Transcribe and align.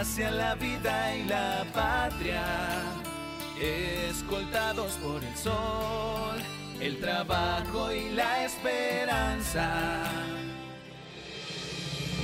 Hacia 0.00 0.30
la 0.30 0.54
vida 0.56 1.16
y 1.16 1.24
la 1.24 1.64
patria, 1.72 2.42
escoltados 3.60 4.92
por 4.94 5.22
el 5.22 5.36
sol, 5.36 6.36
el 6.80 6.98
trabajo 6.98 7.92
y 7.92 8.10
la 8.10 8.44
esperanza. 8.44 9.68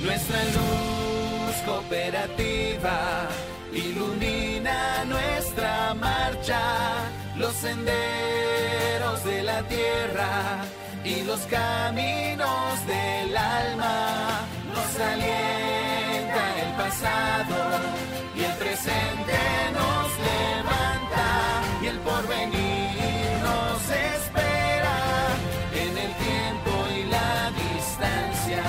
Nuestra 0.03 0.43
luz 0.57 1.55
cooperativa 1.65 3.27
ilumina 3.71 5.05
nuestra 5.05 5.93
marcha, 5.93 6.61
los 7.37 7.53
senderos 7.53 9.23
de 9.23 9.43
la 9.43 9.63
tierra 9.63 10.65
y 11.05 11.23
los 11.23 11.39
caminos 11.41 12.87
del 12.87 13.37
alma 13.37 14.41
nos 14.73 14.99
alienta 14.99 15.51
el 15.51 15.60
y 18.35 18.43
el 18.43 18.53
presente 18.53 19.37
nos 19.71 20.07
levanta 20.29 21.27
y 21.79 21.87
el 21.87 21.99
porvenir 21.99 23.37
nos 23.43 23.81
espera 23.83 24.97
en 25.73 25.97
el 26.05 26.11
tiempo 26.27 26.71
y 26.97 27.03
la 27.03 27.51
distancia. 27.61 28.63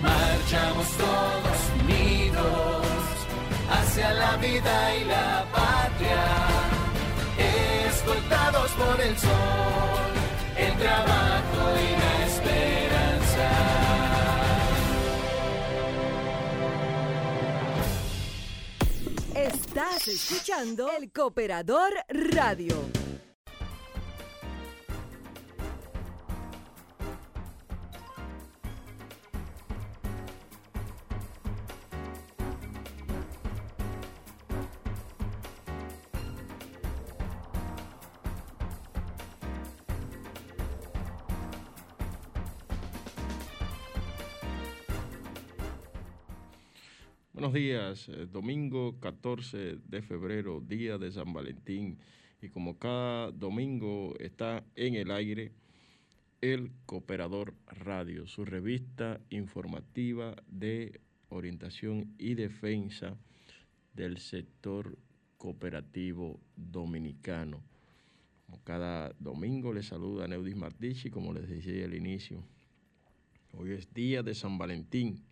Marchamos 0.00 0.86
todos 0.96 1.58
unidos 1.82 2.86
hacia 3.68 4.12
la 4.12 4.36
vida 4.36 4.94
y 4.94 5.04
la 5.04 5.44
patria, 5.52 6.24
escoltados 7.88 8.70
por 8.72 9.00
el 9.00 9.18
sol 9.18 10.12
el 10.56 10.72
trabajo 10.78 11.31
Escuchando 20.08 20.90
El 20.90 21.12
Cooperador 21.12 21.92
Radio. 22.08 23.01
Eh, 47.92 48.26
domingo 48.30 48.98
14 49.00 49.76
de 49.86 50.02
febrero, 50.02 50.60
día 50.60 50.96
de 50.96 51.12
San 51.12 51.32
Valentín, 51.32 51.98
y 52.40 52.48
como 52.48 52.78
cada 52.78 53.30
domingo 53.32 54.14
está 54.18 54.64
en 54.76 54.94
el 54.94 55.10
aire 55.10 55.52
el 56.40 56.72
Cooperador 56.86 57.54
Radio, 57.66 58.26
su 58.26 58.44
revista 58.44 59.20
informativa 59.28 60.34
de 60.48 61.00
orientación 61.28 62.14
y 62.18 62.34
defensa 62.34 63.16
del 63.92 64.18
sector 64.18 64.98
cooperativo 65.36 66.40
dominicano. 66.56 67.62
Como 68.46 68.64
cada 68.64 69.12
domingo 69.18 69.72
les 69.72 69.86
saluda 69.86 70.26
Neudis 70.26 70.56
Martichi, 70.56 71.10
como 71.10 71.34
les 71.34 71.46
decía 71.46 71.84
al 71.84 71.94
inicio. 71.94 72.42
Hoy 73.52 73.72
es 73.72 73.92
día 73.92 74.22
de 74.22 74.34
San 74.34 74.56
Valentín 74.56 75.22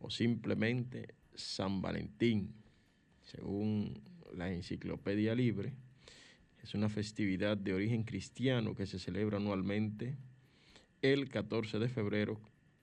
o 0.00 0.10
simplemente 0.10 1.14
San 1.34 1.82
Valentín, 1.82 2.54
según 3.22 4.00
la 4.36 4.50
Enciclopedia 4.50 5.34
Libre. 5.34 5.72
Es 6.62 6.74
una 6.74 6.88
festividad 6.88 7.56
de 7.56 7.72
origen 7.72 8.02
cristiano 8.02 8.74
que 8.74 8.86
se 8.86 8.98
celebra 8.98 9.38
anualmente 9.38 10.16
el 11.02 11.28
14 11.28 11.78
de 11.78 11.88
febrero 11.88 12.40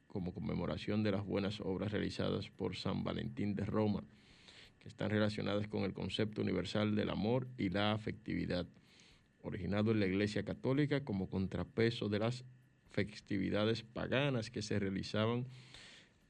como 0.08 0.34
conmemoración 0.34 1.04
de 1.04 1.12
las 1.12 1.26
buenas 1.26 1.60
obras 1.60 1.92
realizadas 1.92 2.50
por 2.50 2.76
San 2.76 3.04
Valentín 3.04 3.54
de 3.54 3.66
Roma, 3.66 4.04
que 4.80 4.88
están 4.88 5.12
relacionadas 5.12 5.68
con 5.68 5.84
el 5.84 5.94
concepto 5.94 6.42
universal 6.42 6.96
del 6.96 7.10
amor 7.10 7.48
y 7.58 7.70
la 7.70 7.92
afectividad, 7.92 8.66
originado 9.44 9.92
en 9.92 10.00
la 10.00 10.08
Iglesia 10.08 10.44
Católica 10.44 11.04
como 11.04 11.30
contrapeso 11.30 12.10
de 12.10 12.20
las 12.20 12.44
festividades 12.90 13.84
paganas 13.84 14.50
que 14.50 14.64
se 14.64 14.80
realizaban 14.80 15.46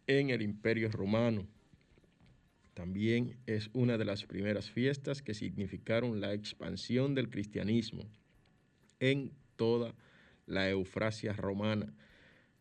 en 0.06 0.32
el 0.32 0.42
Imperio 0.42 0.92
Romano. 0.92 1.48
También 2.78 3.38
es 3.48 3.72
una 3.74 3.98
de 3.98 4.06
las 4.06 4.24
primeras 4.26 4.70
fiestas 4.70 5.24
que 5.24 5.34
significaron 5.34 6.22
la 6.22 6.36
expansión 6.36 7.16
del 7.16 7.28
cristianismo 7.28 8.04
en 9.00 9.32
toda 9.56 9.96
la 10.46 10.70
Eufrasia 10.70 11.34
romana. 11.34 11.92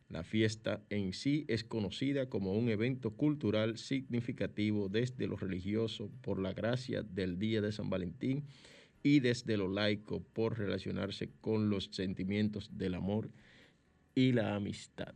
La 0.09 0.25
fiesta 0.25 0.83
en 0.89 1.13
sí 1.13 1.45
es 1.49 1.65
conocida 1.65 2.31
como 2.31 2.55
un 2.55 2.71
evento 2.71 3.11
cultural 3.11 3.77
significativo 3.77 4.89
desde 4.89 5.27
lo 5.27 5.37
religioso 5.37 6.11
por 6.23 6.41
la 6.41 6.55
gracia 6.55 7.03
del 7.03 7.39
Día 7.39 7.61
de 7.61 7.73
San 7.73 7.91
Valentín 7.91 8.45
y 9.03 9.21
desde 9.21 9.59
lo 9.59 9.69
laico 9.69 10.23
por 10.33 10.57
relacionarse 10.59 11.29
con 11.43 11.69
los 11.69 11.91
sentimientos 11.93 12.71
del 12.73 12.95
amor 12.95 13.29
y 14.15 14.33
la 14.33 14.55
amistad. 14.55 15.15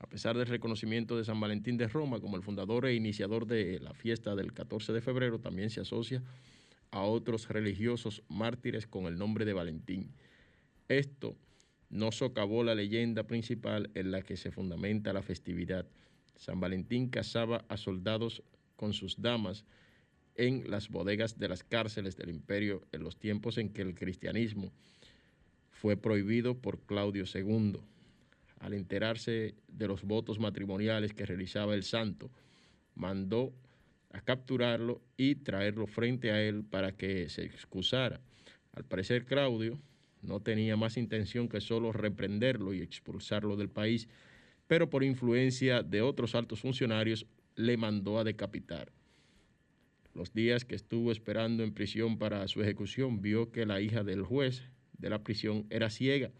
A 0.00 0.06
pesar 0.06 0.36
del 0.36 0.46
reconocimiento 0.46 1.16
de 1.16 1.24
San 1.24 1.40
Valentín 1.40 1.76
de 1.76 1.88
Roma 1.88 2.20
como 2.20 2.36
el 2.36 2.42
fundador 2.42 2.86
e 2.86 2.94
iniciador 2.94 3.46
de 3.46 3.80
la 3.80 3.94
fiesta 3.94 4.36
del 4.36 4.52
14 4.52 4.92
de 4.92 5.00
febrero, 5.00 5.40
también 5.40 5.70
se 5.70 5.80
asocia 5.80 6.22
a 6.90 7.02
otros 7.02 7.48
religiosos 7.48 8.22
mártires 8.28 8.86
con 8.86 9.06
el 9.06 9.18
nombre 9.18 9.44
de 9.44 9.52
Valentín. 9.52 10.12
Esto 10.88 11.36
no 11.90 12.12
socavó 12.12 12.62
la 12.62 12.76
leyenda 12.76 13.24
principal 13.24 13.90
en 13.94 14.12
la 14.12 14.22
que 14.22 14.36
se 14.36 14.52
fundamenta 14.52 15.12
la 15.12 15.22
festividad. 15.22 15.86
San 16.36 16.60
Valentín 16.60 17.08
casaba 17.08 17.64
a 17.68 17.76
soldados 17.76 18.42
con 18.76 18.92
sus 18.92 19.20
damas 19.20 19.64
en 20.36 20.70
las 20.70 20.88
bodegas 20.88 21.38
de 21.38 21.48
las 21.48 21.64
cárceles 21.64 22.16
del 22.16 22.30
imperio 22.30 22.82
en 22.92 23.02
los 23.02 23.18
tiempos 23.18 23.58
en 23.58 23.70
que 23.70 23.82
el 23.82 23.96
cristianismo 23.96 24.72
fue 25.72 25.96
prohibido 25.96 26.56
por 26.56 26.78
Claudio 26.82 27.24
II 27.32 27.80
al 28.60 28.74
enterarse 28.74 29.54
de 29.68 29.88
los 29.88 30.02
votos 30.02 30.38
matrimoniales 30.38 31.12
que 31.14 31.26
realizaba 31.26 31.74
el 31.74 31.82
santo, 31.82 32.30
mandó 32.94 33.52
a 34.10 34.20
capturarlo 34.20 35.00
y 35.16 35.36
traerlo 35.36 35.86
frente 35.86 36.30
a 36.30 36.42
él 36.42 36.64
para 36.64 36.92
que 36.92 37.28
se 37.28 37.44
excusara. 37.44 38.20
Al 38.72 38.84
parecer 38.84 39.24
Claudio 39.24 39.78
no 40.22 40.40
tenía 40.40 40.76
más 40.76 40.96
intención 40.96 41.48
que 41.48 41.60
solo 41.60 41.92
reprenderlo 41.92 42.74
y 42.74 42.80
expulsarlo 42.80 43.56
del 43.56 43.68
país, 43.68 44.08
pero 44.66 44.90
por 44.90 45.04
influencia 45.04 45.82
de 45.82 46.02
otros 46.02 46.34
altos 46.34 46.60
funcionarios 46.60 47.26
le 47.54 47.76
mandó 47.76 48.18
a 48.18 48.24
decapitar. 48.24 48.92
Los 50.14 50.32
días 50.32 50.64
que 50.64 50.74
estuvo 50.74 51.12
esperando 51.12 51.62
en 51.62 51.72
prisión 51.72 52.18
para 52.18 52.46
su 52.48 52.60
ejecución 52.62 53.22
vio 53.22 53.52
que 53.52 53.66
la 53.66 53.80
hija 53.80 54.02
del 54.02 54.22
juez 54.22 54.62
de 54.98 55.10
la 55.10 55.22
prisión 55.22 55.66
era 55.70 55.90
ciega 55.90 56.32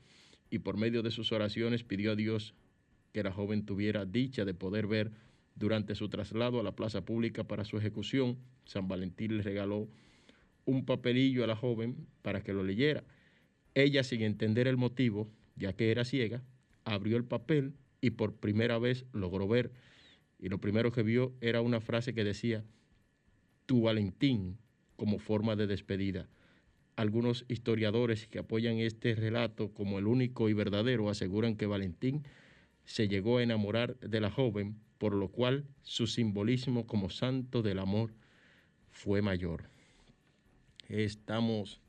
y 0.51 0.61
por 0.61 0.77
medio 0.77 1.03
de 1.03 1.11
sus 1.11 1.33
oraciones 1.33 1.85
pidió 1.85 2.13
a 2.13 2.17
Dios 2.17 2.55
que 3.13 3.23
la 3.23 3.33
joven 3.33 3.65
tuviera 3.65 4.05
dicha 4.05 4.45
de 4.45 4.55
poder 4.55 4.87
ver 4.87 5.13
durante 5.55 5.95
su 5.95 6.09
traslado 6.09 6.61
a 6.61 6.63
la 6.63 6.77
plaza 6.77 7.05
pública 7.05 7.45
para 7.45 7.65
su 7.65 7.77
ejecución. 7.79 8.39
San 8.65 8.89
Valentín 8.89 9.37
le 9.37 9.43
regaló 9.43 9.89
un 10.65 10.85
papelillo 10.85 11.45
a 11.45 11.47
la 11.47 11.57
joven 11.57 12.07
para 12.23 12.43
que 12.43 12.53
lo 12.53 12.63
leyera. 12.63 13.05
Ella, 13.75 14.05
sin 14.05 14.23
entender 14.23 14.69
el 14.69 14.77
motivo, 14.77 15.31
ya 15.57 15.73
que 15.73 15.91
era 15.91 16.05
ciega, 16.05 16.43
abrió 16.85 17.17
el 17.17 17.25
papel 17.25 17.75
y 18.01 18.11
por 18.11 18.37
primera 18.37 18.79
vez 18.79 19.05
logró 19.13 19.49
ver. 19.49 19.73
Y 20.39 20.49
lo 20.49 20.59
primero 20.59 20.93
que 20.93 21.03
vio 21.03 21.35
era 21.41 21.61
una 21.61 21.81
frase 21.81 22.15
que 22.15 22.25
decía, 22.25 22.65
tu 23.67 23.83
Valentín, 23.83 24.59
como 24.97 25.19
forma 25.19 25.57
de 25.57 25.67
despedida. 25.67 26.29
Algunos 26.99 27.45
historiadores 27.47 28.27
que 28.27 28.41
apoyan 28.41 28.79
este 28.79 29.15
relato 29.15 29.73
como 29.73 30.01
el 30.01 30.09
único 30.09 30.49
y 30.49 30.53
verdadero 30.53 31.09
aseguran 31.09 31.55
que 31.55 31.65
Valentín 31.65 32.25
se 32.87 33.07
llegó 33.07 33.39
a 33.39 33.45
enamorar 33.45 33.97
de 34.01 34.21
la 34.21 34.33
joven, 34.33 34.75
por 34.99 35.15
lo 35.15 35.29
cual 35.29 35.65
su 35.85 36.09
simbolismo 36.09 36.89
como 36.89 37.09
santo 37.09 37.63
del 37.63 37.79
amor 37.79 38.11
fue 38.91 39.23
mayor. 39.23 39.71
Estamos 40.89 41.81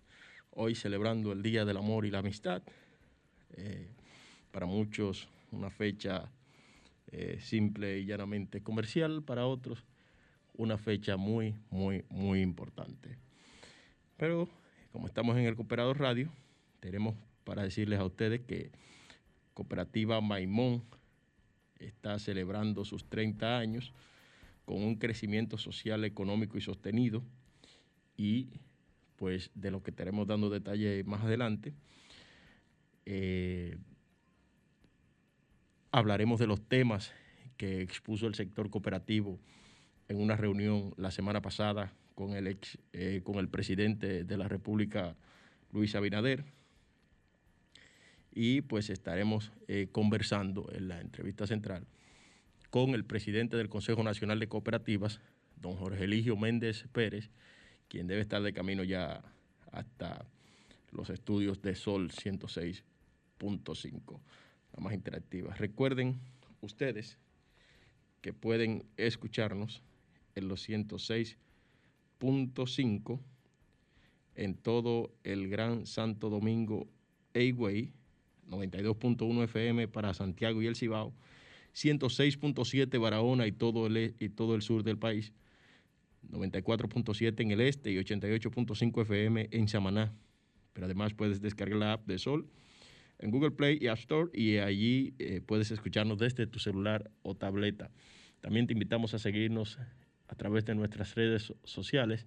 hoy 0.51 0.75
celebrando 0.75 1.31
el 1.31 1.41
Día 1.41 1.65
del 1.65 1.77
Amor 1.77 2.05
y 2.05 2.11
la 2.11 2.19
Amistad. 2.19 2.61
Eh, 3.53 3.87
para 4.51 4.67
muchos 4.67 5.27
una 5.51 5.71
fecha 5.71 6.31
eh, 7.07 7.39
simple 7.41 7.97
y 7.97 8.05
llanamente 8.05 8.61
comercial, 8.61 9.23
para 9.23 9.47
otros 9.47 9.83
una 10.53 10.77
fecha 10.77 11.17
muy, 11.17 11.55
muy, 11.71 12.05
muy 12.09 12.41
importante. 12.41 13.17
Pero 14.15 14.58
como 14.91 15.07
estamos 15.07 15.37
en 15.37 15.45
el 15.45 15.55
Cooperador 15.55 15.99
Radio, 15.99 16.29
tenemos 16.79 17.15
para 17.43 17.63
decirles 17.63 17.99
a 17.99 18.05
ustedes 18.05 18.41
que 18.41 18.71
Cooperativa 19.53 20.21
Maimón 20.21 20.83
está 21.79 22.17
celebrando 22.19 22.85
sus 22.85 23.05
30 23.05 23.57
años 23.57 23.93
con 24.65 24.83
un 24.83 24.95
crecimiento 24.95 25.57
social, 25.57 26.03
económico 26.05 26.57
y 26.57 26.61
sostenido 26.61 27.23
y 28.17 28.49
pues 29.15 29.51
de 29.53 29.71
lo 29.71 29.83
que 29.83 29.91
estaremos 29.91 30.27
dando 30.27 30.49
detalles 30.49 31.05
más 31.05 31.23
adelante. 31.23 31.73
Eh, 33.05 33.77
hablaremos 35.91 36.39
de 36.39 36.47
los 36.47 36.61
temas 36.61 37.11
que 37.57 37.81
expuso 37.81 38.27
el 38.27 38.35
sector 38.35 38.69
cooperativo 38.69 39.39
en 40.07 40.21
una 40.21 40.35
reunión 40.35 40.93
la 40.97 41.11
semana 41.11 41.41
pasada 41.41 41.91
con 42.19 42.33
el, 42.33 42.47
ex, 42.47 42.77
eh, 42.91 43.21
con 43.23 43.37
el 43.37 43.47
presidente 43.47 44.25
de 44.25 44.37
la 44.37 44.49
República, 44.49 45.15
Luis 45.71 45.95
Abinader. 45.95 46.43
Y 48.33 48.59
pues 48.59 48.89
estaremos 48.89 49.53
eh, 49.69 49.87
conversando 49.89 50.69
en 50.73 50.89
la 50.89 50.99
entrevista 50.99 51.47
central 51.47 51.87
con 52.71 52.89
el 52.89 53.05
presidente 53.05 53.55
del 53.55 53.69
Consejo 53.69 54.03
Nacional 54.03 54.37
de 54.37 54.49
Cooperativas, 54.49 55.21
don 55.61 55.77
Jorge 55.77 56.03
Eligio 56.03 56.35
Méndez 56.35 56.83
Pérez, 56.91 57.29
quien 57.87 58.07
debe 58.07 58.19
estar 58.19 58.41
de 58.41 58.51
camino 58.51 58.83
ya 58.83 59.21
hasta 59.71 60.25
los 60.91 61.09
estudios 61.09 61.61
de 61.61 61.73
Sol 61.73 62.11
106.5, 62.11 64.19
la 64.75 64.83
más 64.83 64.93
interactiva. 64.93 65.55
Recuerden 65.55 66.19
ustedes 66.59 67.17
que 68.19 68.33
pueden 68.33 68.83
escucharnos 68.97 69.81
en 70.35 70.49
los 70.49 70.67
106.5 72.19 73.19
en 74.35 74.55
todo 74.55 75.11
el 75.23 75.49
Gran 75.49 75.85
Santo 75.85 76.29
Domingo 76.29 76.87
A-Way, 77.33 77.91
92.1 78.47 79.43
FM 79.43 79.87
para 79.87 80.13
Santiago 80.13 80.61
y 80.61 80.67
el 80.67 80.75
Cibao, 80.75 81.13
106.7 81.75 82.99
Barahona 82.99 83.47
y 83.47 83.51
todo, 83.51 83.87
el, 83.87 83.97
e, 83.97 84.15
y 84.19 84.29
todo 84.29 84.55
el 84.55 84.61
sur 84.61 84.83
del 84.83 84.97
país, 84.97 85.33
94.7 86.31 87.41
en 87.41 87.51
el 87.51 87.61
este 87.61 87.91
y 87.91 87.97
88.5 87.97 89.01
FM 89.01 89.49
en 89.51 89.67
Samaná. 89.67 90.13
Pero 90.73 90.85
además 90.85 91.13
puedes 91.13 91.41
descargar 91.41 91.77
la 91.77 91.93
app 91.93 92.07
de 92.07 92.17
Sol 92.17 92.47
en 93.19 93.31
Google 93.31 93.51
Play 93.51 93.77
y 93.81 93.87
App 93.87 93.99
Store 93.99 94.29
y 94.33 94.57
allí 94.57 95.13
eh, 95.19 95.41
puedes 95.45 95.71
escucharnos 95.71 96.17
desde 96.17 96.47
tu 96.47 96.59
celular 96.59 97.11
o 97.21 97.35
tableta. 97.35 97.91
También 98.41 98.67
te 98.67 98.73
invitamos 98.73 99.13
a 99.13 99.19
seguirnos 99.19 99.77
a 100.29 100.35
través 100.35 100.63
de 100.63 100.75
nuestras 100.75 101.15
redes 101.15 101.53
sociales 101.63 102.25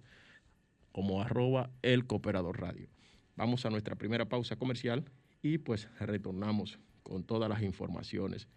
como 0.91 1.21
arroba 1.21 1.71
el 1.81 2.05
cooperador 2.05 2.61
radio. 2.61 2.87
Vamos 3.35 3.65
a 3.65 3.71
nuestra 3.71 3.95
primera 3.95 4.25
pausa 4.25 4.57
comercial 4.57 5.05
y 5.41 5.57
pues 5.57 5.89
retornamos 5.99 6.77
con 7.01 7.23
todas 7.23 7.49
las 7.49 7.63
informaciones 7.63 8.47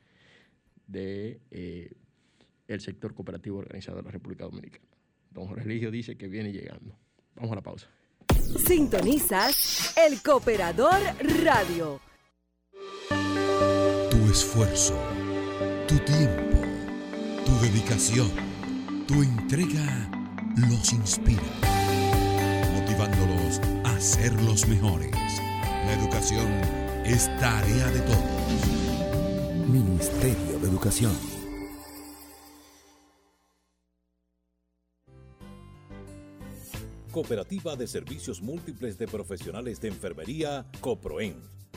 de 0.87 1.41
eh, 1.51 1.93
el 2.69 2.81
sector 2.81 3.15
cooperativo 3.15 3.59
organizado 3.59 3.97
de 3.99 4.03
la 4.05 4.11
República 4.11 4.45
Dominicana. 4.45 4.85
Don 5.31 5.47
Jorge 5.47 5.65
Eligio 5.65 5.91
dice 5.91 6.17
que 6.17 6.29
viene 6.29 6.53
llegando. 6.53 6.97
Vamos 7.35 7.53
a 7.53 7.55
la 7.57 7.63
pausa. 7.63 7.89
Sintonizas 8.67 9.95
el 9.97 10.23
Cooperador 10.23 11.01
Radio. 11.45 12.01
Tu 14.11 14.31
esfuerzo, 14.31 14.99
tu 15.89 15.99
tiempo, 15.99 16.59
tu 17.45 17.53
dedicación, 17.61 18.31
tu 19.07 19.23
entrega 19.23 20.11
los 20.57 20.93
inspira, 20.93 21.43
motivándolos 22.75 23.61
a 23.85 24.01
ser 24.01 24.33
los 24.43 24.67
mejores. 24.67 25.13
La 25.13 25.93
educación 25.93 26.47
es 27.05 27.27
tarea 27.39 27.87
de 27.93 28.01
todos. 28.01 29.69
Ministerio 29.69 30.59
de 30.59 30.69
Educación. 30.69 31.17
Cooperativa 37.13 37.77
de 37.77 37.87
Servicios 37.87 38.43
Múltiples 38.43 38.99
de 38.99 39.07
Profesionales 39.07 39.81
de 39.81 39.89
Enfermería, 39.89 40.67
COPROEN, 40.81 41.56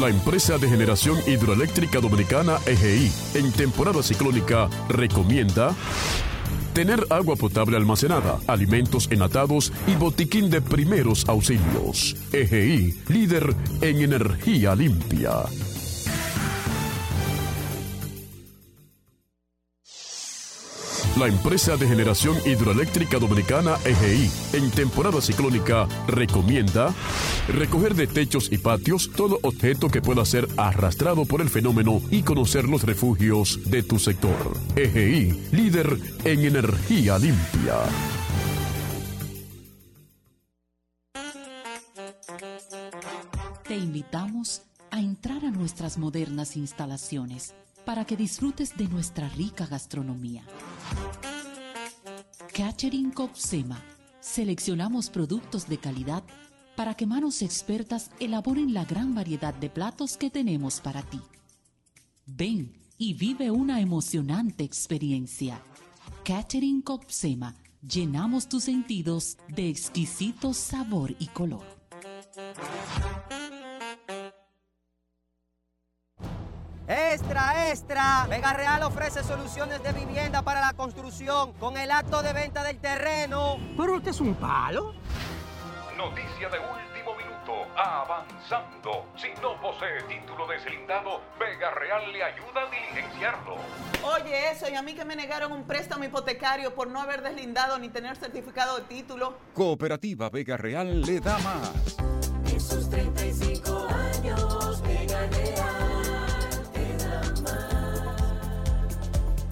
La 0.00 0.10
empresa 0.10 0.58
de 0.58 0.68
generación 0.68 1.16
hidroeléctrica 1.26 2.00
dominicana 2.00 2.58
EGI, 2.66 3.10
en 3.34 3.50
temporada 3.50 4.02
ciclónica, 4.02 4.68
recomienda 4.90 5.74
tener 6.74 7.06
agua 7.08 7.34
potable 7.34 7.78
almacenada, 7.78 8.38
alimentos 8.46 9.08
enlatados 9.10 9.72
y 9.86 9.94
botiquín 9.94 10.50
de 10.50 10.60
primeros 10.60 11.26
auxilios. 11.30 12.14
EGI, 12.30 12.94
líder 13.08 13.56
en 13.80 14.02
energía 14.02 14.74
limpia. 14.74 15.44
La 21.16 21.28
empresa 21.28 21.78
de 21.78 21.88
generación 21.88 22.36
hidroeléctrica 22.44 23.18
dominicana 23.18 23.78
EGI, 23.86 24.30
en 24.52 24.70
temporada 24.70 25.22
ciclónica, 25.22 25.88
recomienda 26.06 26.92
recoger 27.48 27.94
de 27.94 28.06
techos 28.06 28.52
y 28.52 28.58
patios 28.58 29.10
todo 29.16 29.38
objeto 29.42 29.88
que 29.88 30.02
pueda 30.02 30.26
ser 30.26 30.46
arrastrado 30.58 31.24
por 31.24 31.40
el 31.40 31.48
fenómeno 31.48 32.02
y 32.10 32.22
conocer 32.22 32.68
los 32.68 32.82
refugios 32.82 33.70
de 33.70 33.82
tu 33.82 33.98
sector. 33.98 34.58
EGI, 34.76 35.48
líder 35.52 35.98
en 36.24 36.44
energía 36.44 37.18
limpia. 37.18 37.76
Te 43.66 43.74
invitamos 43.74 44.60
a 44.90 45.00
entrar 45.00 45.46
a 45.46 45.50
nuestras 45.50 45.96
modernas 45.96 46.58
instalaciones 46.58 47.54
para 47.86 48.04
que 48.04 48.18
disfrutes 48.18 48.76
de 48.76 48.88
nuestra 48.88 49.30
rica 49.30 49.64
gastronomía. 49.64 50.42
Catering 52.52 53.10
Copsema. 53.10 53.82
Seleccionamos 54.20 55.10
productos 55.10 55.68
de 55.68 55.78
calidad 55.78 56.24
para 56.74 56.94
que 56.94 57.06
manos 57.06 57.42
expertas 57.42 58.10
elaboren 58.20 58.74
la 58.74 58.84
gran 58.84 59.14
variedad 59.14 59.54
de 59.54 59.70
platos 59.70 60.16
que 60.16 60.30
tenemos 60.30 60.80
para 60.80 61.02
ti. 61.02 61.20
Ven 62.26 62.72
y 62.98 63.14
vive 63.14 63.50
una 63.50 63.80
emocionante 63.80 64.64
experiencia. 64.64 65.62
Catering 66.24 66.82
Copsema. 66.82 67.54
Llenamos 67.82 68.48
tus 68.48 68.64
sentidos 68.64 69.38
de 69.48 69.68
exquisito 69.68 70.52
sabor 70.54 71.14
y 71.18 71.26
color. 71.26 71.64
Extra, 76.88 77.68
extra. 77.70 78.26
Vega 78.28 78.52
Real 78.52 78.82
ofrece 78.84 79.24
soluciones 79.24 79.82
de 79.82 79.92
vivienda 79.92 80.42
para 80.42 80.60
la 80.60 80.72
construcción 80.74 81.52
con 81.54 81.76
el 81.76 81.90
acto 81.90 82.22
de 82.22 82.32
venta 82.32 82.62
del 82.62 82.78
terreno. 82.78 83.56
Pero 83.76 83.96
este 83.96 84.10
es 84.10 84.20
un 84.20 84.36
palo. 84.36 84.94
Noticia 85.96 86.48
de 86.48 86.58
último 86.58 87.14
minuto. 87.16 87.66
Avanzando. 87.76 89.06
Si 89.16 89.28
no 89.42 89.60
posee 89.60 90.00
título 90.08 90.46
deslindado, 90.46 91.22
Vega 91.40 91.72
Real 91.72 92.12
le 92.12 92.22
ayuda 92.22 92.62
a 92.62 92.70
diligenciarlo. 92.70 93.56
Oye, 94.04 94.50
eso, 94.52 94.68
y 94.68 94.74
a 94.76 94.82
mí 94.82 94.94
que 94.94 95.04
me 95.04 95.16
negaron 95.16 95.50
un 95.52 95.64
préstamo 95.64 96.04
hipotecario 96.04 96.74
por 96.74 96.88
no 96.88 97.00
haber 97.00 97.22
deslindado 97.22 97.78
ni 97.80 97.88
tener 97.88 98.16
certificado 98.16 98.76
de 98.76 98.82
título. 98.82 99.38
Cooperativa 99.54 100.30
Vega 100.30 100.56
Real 100.56 101.00
le 101.02 101.18
da 101.18 101.38
más. 101.38 101.96
Esos 102.54 102.88
30 102.88 103.15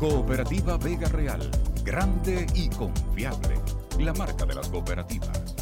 Cooperativa 0.05 0.77
Vega 0.77 1.09
Real, 1.09 1.51
grande 1.83 2.47
y 2.55 2.69
confiable. 2.69 3.59
La 3.99 4.13
marca 4.13 4.45
de 4.45 4.55
las 4.55 4.69
cooperativas. 4.69 5.55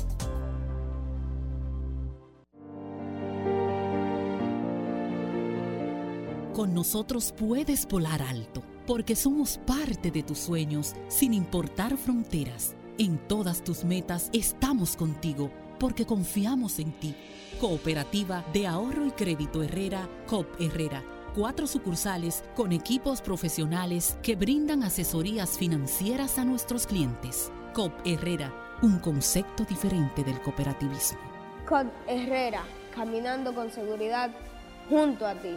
Con 6.52 6.74
nosotros 6.74 7.32
puedes 7.38 7.86
volar 7.86 8.20
alto, 8.20 8.64
porque 8.84 9.14
somos 9.14 9.58
parte 9.58 10.10
de 10.10 10.24
tus 10.24 10.38
sueños, 10.38 10.96
sin 11.06 11.34
importar 11.34 11.96
fronteras. 11.96 12.74
En 12.98 13.18
todas 13.28 13.62
tus 13.62 13.84
metas 13.84 14.28
estamos 14.32 14.96
contigo, 14.96 15.52
porque 15.78 16.04
confiamos 16.04 16.80
en 16.80 16.90
ti. 16.98 17.14
Cooperativa 17.60 18.44
de 18.52 18.66
Ahorro 18.66 19.06
y 19.06 19.12
Crédito 19.12 19.62
Herrera, 19.62 20.08
COP 20.26 20.60
Herrera. 20.60 21.04
Cuatro 21.34 21.66
sucursales 21.66 22.44
con 22.54 22.72
equipos 22.72 23.22
profesionales 23.22 24.18
que 24.22 24.36
brindan 24.36 24.82
asesorías 24.82 25.56
financieras 25.56 26.38
a 26.38 26.44
nuestros 26.44 26.86
clientes. 26.86 27.50
COP 27.72 27.90
Herrera, 28.04 28.52
un 28.82 28.98
concepto 28.98 29.64
diferente 29.64 30.24
del 30.24 30.42
cooperativismo. 30.42 31.18
COP 31.66 31.86
Herrera, 32.06 32.64
caminando 32.94 33.54
con 33.54 33.70
seguridad 33.70 34.30
junto 34.90 35.26
a 35.26 35.32
ti. 35.32 35.56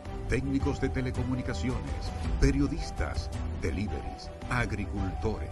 técnicos 0.31 0.79
de 0.79 0.87
telecomunicaciones, 0.87 2.09
periodistas, 2.39 3.29
deliveries, 3.61 4.31
agricultores. 4.49 5.49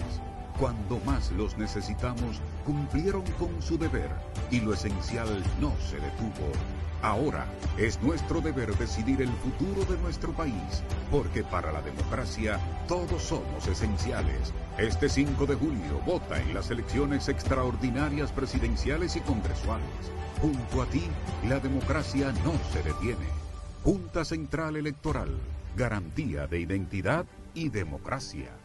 Cuando 0.58 1.02
más 1.06 1.34
los 1.34 1.58
necesitamos, 1.58 2.40
cumplieron 2.66 3.24
con 3.38 3.62
su 3.62 3.78
deber 3.78 4.10
y 4.50 4.62
lo 4.62 4.74
esencial 4.74 5.28
no 5.60 5.74
se 5.86 5.98
detuvo. 5.98 6.54
Ahora 7.02 7.46
es 7.78 8.02
nuestro 8.02 8.40
deber 8.40 8.74
decidir 8.78 9.22
el 9.22 9.28
futuro 9.28 9.84
de 9.84 10.02
nuestro 10.02 10.32
país, 10.32 10.82
porque 11.12 11.44
para 11.44 11.74
la 11.74 11.82
democracia 11.82 12.58
todos 12.88 13.22
somos 13.22 13.68
esenciales. 13.68 14.54
Este 14.78 15.10
5 15.10 15.46
de 15.46 15.56
julio 15.56 16.00
vota 16.06 16.40
en 16.40 16.54
las 16.54 16.72
elecciones 16.72 17.28
extraordinarias 17.28 18.32
presidenciales 18.32 19.18
y 19.18 19.20
congresuales. 19.20 20.14
Junto 20.42 20.82
a 20.82 20.86
ti, 20.86 21.04
la 21.50 21.60
democracia 21.60 22.32
no 22.46 22.54
se 22.72 22.82
detiene. 22.82 23.49
Junta 23.84 24.26
Central 24.26 24.76
Electoral, 24.76 25.30
garantía 25.78 26.48
de 26.48 26.60
identidad 26.60 27.26
y 27.54 27.70
democracia. 27.70 28.59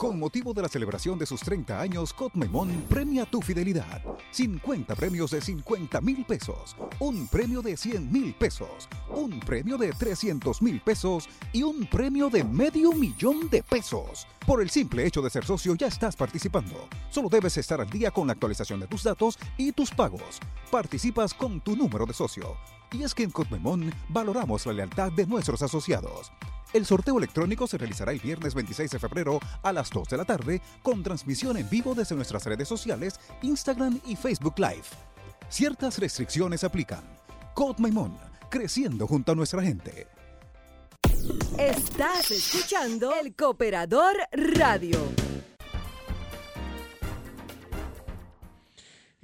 Con 0.00 0.18
motivo 0.18 0.54
de 0.54 0.62
la 0.62 0.68
celebración 0.70 1.18
de 1.18 1.26
sus 1.26 1.42
30 1.42 1.78
años, 1.78 2.14
Cotmemón 2.14 2.86
premia 2.88 3.26
tu 3.26 3.42
fidelidad. 3.42 4.02
50 4.30 4.94
premios 4.94 5.30
de 5.30 5.42
50 5.42 6.00
mil 6.00 6.24
pesos, 6.24 6.74
un 7.00 7.28
premio 7.28 7.60
de 7.60 7.76
100 7.76 8.10
mil 8.10 8.32
pesos, 8.32 8.88
un 9.10 9.38
premio 9.40 9.76
de 9.76 9.92
300 9.92 10.62
mil 10.62 10.80
pesos 10.80 11.28
y 11.52 11.64
un 11.64 11.84
premio 11.84 12.30
de 12.30 12.42
medio 12.42 12.92
millón 12.92 13.50
de 13.50 13.62
pesos. 13.62 14.26
Por 14.46 14.62
el 14.62 14.70
simple 14.70 15.04
hecho 15.04 15.20
de 15.20 15.28
ser 15.28 15.44
socio 15.44 15.74
ya 15.74 15.88
estás 15.88 16.16
participando. 16.16 16.88
Solo 17.10 17.28
debes 17.28 17.58
estar 17.58 17.78
al 17.78 17.90
día 17.90 18.10
con 18.10 18.26
la 18.26 18.32
actualización 18.32 18.80
de 18.80 18.86
tus 18.86 19.02
datos 19.02 19.38
y 19.58 19.72
tus 19.72 19.90
pagos. 19.90 20.40
Participas 20.70 21.34
con 21.34 21.60
tu 21.60 21.76
número 21.76 22.06
de 22.06 22.14
socio. 22.14 22.56
Y 22.90 23.02
es 23.02 23.14
que 23.14 23.24
en 23.24 23.30
Cotmemón 23.30 23.92
valoramos 24.08 24.64
la 24.64 24.72
lealtad 24.72 25.12
de 25.12 25.26
nuestros 25.26 25.60
asociados. 25.60 26.32
El 26.72 26.86
sorteo 26.86 27.18
electrónico 27.18 27.66
se 27.66 27.78
realizará 27.78 28.12
el 28.12 28.20
viernes 28.20 28.54
26 28.54 28.90
de 28.92 28.98
febrero 28.98 29.40
a 29.62 29.72
las 29.72 29.90
2 29.90 30.08
de 30.08 30.16
la 30.16 30.24
tarde 30.24 30.62
con 30.82 31.02
transmisión 31.02 31.56
en 31.56 31.68
vivo 31.68 31.94
desde 31.94 32.14
nuestras 32.14 32.44
redes 32.44 32.68
sociales, 32.68 33.18
Instagram 33.42 34.00
y 34.06 34.14
Facebook 34.14 34.54
Live. 34.58 34.84
Ciertas 35.48 35.98
restricciones 35.98 36.62
aplican. 36.62 37.02
Code 37.54 37.82
creciendo 38.48 39.06
junto 39.06 39.32
a 39.32 39.34
nuestra 39.34 39.62
gente. 39.62 40.06
Estás 41.58 42.30
escuchando 42.30 43.14
el 43.20 43.34
Cooperador 43.34 44.16
Radio. 44.32 45.19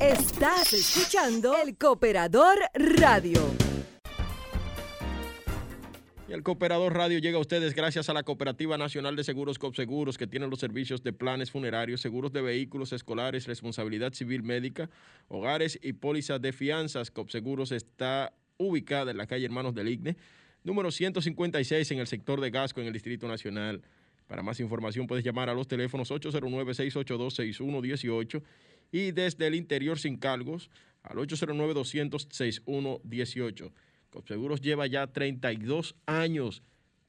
Estás 0.00 0.72
escuchando 0.74 1.56
el 1.60 1.76
Cooperador 1.76 2.56
Radio. 2.72 3.40
Y 6.28 6.32
el 6.32 6.44
Cooperador 6.44 6.94
Radio 6.94 7.18
llega 7.18 7.38
a 7.38 7.40
ustedes 7.40 7.74
gracias 7.74 8.08
a 8.08 8.14
la 8.14 8.22
Cooperativa 8.22 8.78
Nacional 8.78 9.16
de 9.16 9.24
Seguros 9.24 9.58
COPSEGUROS, 9.58 10.16
que 10.16 10.28
tiene 10.28 10.46
los 10.46 10.60
servicios 10.60 11.02
de 11.02 11.12
planes 11.12 11.50
funerarios, 11.50 12.00
seguros 12.00 12.32
de 12.32 12.42
vehículos 12.42 12.92
escolares, 12.92 13.48
responsabilidad 13.48 14.12
civil 14.12 14.44
médica, 14.44 14.88
hogares 15.26 15.76
y 15.82 15.94
pólizas 15.94 16.40
de 16.40 16.52
fianzas. 16.52 17.10
COPSEGUROS 17.10 17.72
está 17.72 18.32
ubicada 18.56 19.10
en 19.10 19.16
la 19.16 19.26
calle 19.26 19.46
Hermanos 19.46 19.74
del 19.74 19.88
Igne, 19.88 20.16
número 20.62 20.92
156 20.92 21.90
en 21.90 21.98
el 21.98 22.06
sector 22.06 22.40
de 22.40 22.50
Gasco, 22.50 22.80
en 22.80 22.86
el 22.86 22.92
Distrito 22.92 23.26
Nacional. 23.26 23.82
Para 24.28 24.44
más 24.44 24.60
información 24.60 25.08
puedes 25.08 25.24
llamar 25.24 25.48
a 25.48 25.54
los 25.54 25.66
teléfonos 25.66 26.12
809-682-6118 26.12 28.42
y 28.90 29.12
desde 29.12 29.46
el 29.46 29.54
interior 29.54 29.98
sin 29.98 30.16
cargos 30.16 30.70
al 31.02 31.18
809-200-6118. 31.18 33.72
Copseguros 34.10 34.60
lleva 34.60 34.86
ya 34.86 35.06
32 35.06 35.94
años 36.06 36.62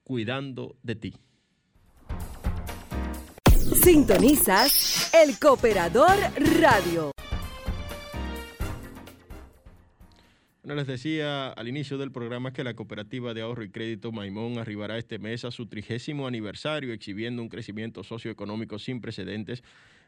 cuidando 0.04 0.76
de 0.84 0.96
ti. 0.96 1.14
Sintonizas 3.84 5.12
el 5.14 5.38
Cooperador 5.40 6.16
Radio. 6.60 7.12
Bueno, 10.64 10.76
les 10.76 10.88
decía 10.88 11.50
al 11.50 11.68
inicio 11.68 11.98
del 11.98 12.12
programa 12.12 12.54
que 12.54 12.64
la 12.64 12.76
cooperativa 12.76 13.34
de 13.34 13.42
ahorro 13.42 13.64
y 13.64 13.72
crédito 13.72 14.12
Maimón 14.12 14.60
arribará 14.60 14.98
este 14.98 15.18
mes 15.18 15.46
a 15.46 15.52
su 15.52 15.68
trigésimo 15.68 16.28
aniversario 16.28 16.94
exhibiendo 16.94 17.42
un 17.42 17.50
crecimiento 17.50 18.04
socioeconómico 18.04 18.78
sin 18.78 19.02
precedentes 19.02 19.64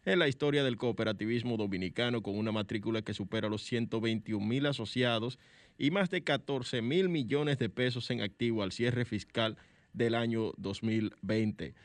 en 0.06 0.20
la 0.20 0.28
historia 0.28 0.64
del 0.64 0.78
cooperativismo 0.78 1.58
dominicano 1.58 2.22
con 2.24 2.38
una 2.38 2.52
matrícula 2.52 3.02
que 3.02 3.14
supera 3.14 3.50
los 3.50 3.64
121 3.64 4.46
mil 4.46 4.66
asociados 4.66 5.38
y 5.78 5.92
más 5.92 6.10
de 6.10 6.24
14 6.24 6.82
mil 6.82 7.10
millones 7.10 7.60
de 7.60 7.70
pesos 7.70 8.10
en 8.10 8.22
activo 8.22 8.64
al 8.64 8.72
cierre 8.72 9.06
fiscal 9.06 9.58
del 9.94 10.16
año 10.16 10.54
2020. 10.58 11.76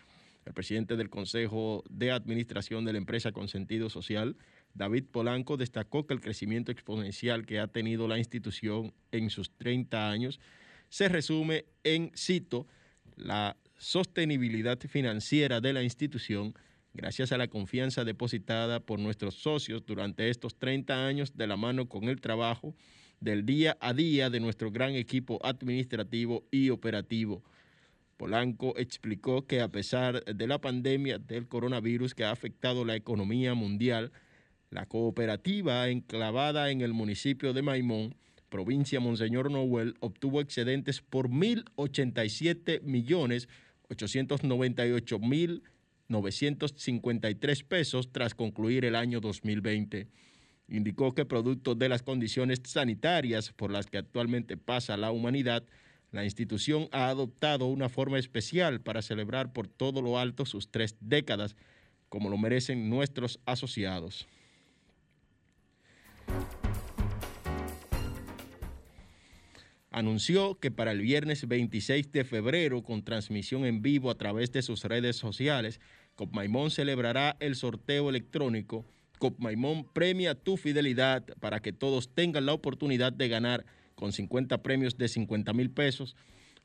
El 0.47 0.53
presidente 0.55 0.97
del 0.97 1.11
Consejo 1.11 1.83
de 1.91 2.13
Administración 2.13 2.85
de 2.85 2.93
la 2.93 2.99
empresa 2.99 3.33
con 3.33 3.49
sentido 3.49 3.91
social, 3.91 4.37
David 4.75 5.05
Polanco, 5.11 5.57
destacó 5.57 6.07
que 6.07 6.15
el 6.15 6.21
crecimiento 6.21 6.71
exponencial 6.71 7.45
que 7.45 7.59
ha 7.59 7.67
tenido 7.67 8.07
la 8.07 8.19
institución 8.19 8.95
en 9.11 9.29
sus 9.29 9.51
30 9.51 10.09
años 10.09 10.41
se 10.89 11.09
resume 11.09 11.65
en, 11.83 12.13
cito, 12.17 12.67
la 13.17 13.57
sostenibilidad 13.77 14.79
financiera 14.79 15.61
de 15.61 15.73
la 15.73 15.83
institución 15.83 16.55
gracias 16.97 17.31
a 17.31 17.38
la 17.38 17.49
confianza 17.49 18.05
depositada 18.05 18.81
por 18.81 18.99
nuestros 18.99 19.35
socios 19.35 19.85
durante 19.85 20.31
estos 20.31 20.57
30 20.57 21.07
años 21.07 21.37
de 21.37 21.47
la 21.47 21.57
mano 21.57 21.88
con 21.88 22.05
el 22.05 22.21
trabajo 22.21 22.75
del 23.21 23.45
día 23.45 23.76
a 23.81 23.93
día 23.93 24.31
de 24.31 24.41
nuestro 24.41 24.71
gran 24.71 24.95
equipo 24.95 25.38
administrativo 25.45 26.45
y 26.50 26.71
operativo. 26.71 27.43
Polanco 28.17 28.75
explicó 28.79 29.47
que 29.47 29.61
a 29.61 29.69
pesar 29.69 30.25
de 30.25 30.47
la 30.47 30.59
pandemia 30.61 31.19
del 31.19 31.47
coronavirus 31.47 32.15
que 32.15 32.25
ha 32.25 32.31
afectado 32.31 32.85
la 32.85 32.97
economía 32.97 33.55
mundial, 33.55 34.11
la 34.71 34.87
cooperativa 34.87 35.88
enclavada 35.91 36.71
en 36.71 36.81
el 36.81 36.95
municipio 36.95 37.53
de 37.53 37.62
Maimón 37.62 38.15
provincia 38.49 39.00
Monseñor 39.00 39.50
Noel, 39.50 39.97
obtuvo 40.00 40.41
excedentes 40.41 41.03
por 41.03 41.29
1.087 41.29 42.81
millones 42.83 43.49
898 43.88 45.19
mil 45.19 45.62
953 46.09 47.65
pesos 47.65 48.13
tras 48.13 48.35
concluir 48.35 48.85
el 48.85 48.97
año 48.97 49.21
2020. 49.21 50.09
Indicó 50.69 51.15
que 51.15 51.25
producto 51.25 51.75
de 51.75 51.89
las 51.89 52.03
condiciones 52.03 52.61
sanitarias 52.65 53.53
por 53.53 53.71
las 53.71 53.87
que 53.87 53.99
actualmente 53.99 54.57
pasa 54.57 54.97
la 54.97 55.13
humanidad, 55.13 55.65
la 56.13 56.25
institución 56.25 56.89
ha 56.93 57.09
adoptado 57.09 57.67
una 57.67 57.89
forma 57.89 58.19
especial 58.19 58.81
para 58.81 59.03
celebrar 59.03 59.53
por 59.53 59.69
todo 59.69 60.03
lo 60.03 60.19
alto 60.19 60.47
sus 60.47 60.71
tres 60.71 60.97
décadas, 61.01 61.57
como 62.09 62.31
lo 62.31 62.39
merecen 62.39 62.89
nuestros 62.89 63.41
asociados. 63.45 64.27
Anunció 69.97 70.61
que 70.61 70.71
para 70.71 70.93
el 70.93 71.00
viernes 71.00 71.49
26 71.49 72.12
de 72.12 72.25
febrero, 72.25 72.83
con 72.83 73.03
transmisión 73.03 73.65
en 73.65 73.81
vivo 73.81 74.11
a 74.11 74.19
través 74.19 74.53
de 74.53 74.61
sus 74.61 74.85
redes 74.85 75.17
sociales, 75.17 75.81
Copmaimón 76.17 76.71
celebrará 76.71 77.38
el 77.41 77.57
sorteo 77.57 78.11
electrónico. 78.11 78.85
Copmaimón 79.19 79.91
premia 79.95 80.35
tu 80.35 80.59
fidelidad 80.59 81.25
para 81.41 81.61
que 81.61 81.73
todos 81.73 82.12
tengan 82.12 82.45
la 82.45 82.53
oportunidad 82.53 83.11
de 83.11 83.29
ganar 83.29 83.65
con 83.95 84.12
50 84.12 84.62
premios 84.62 84.99
de 84.99 85.09
50 85.09 85.55
mil 85.55 85.71
pesos, 85.71 86.15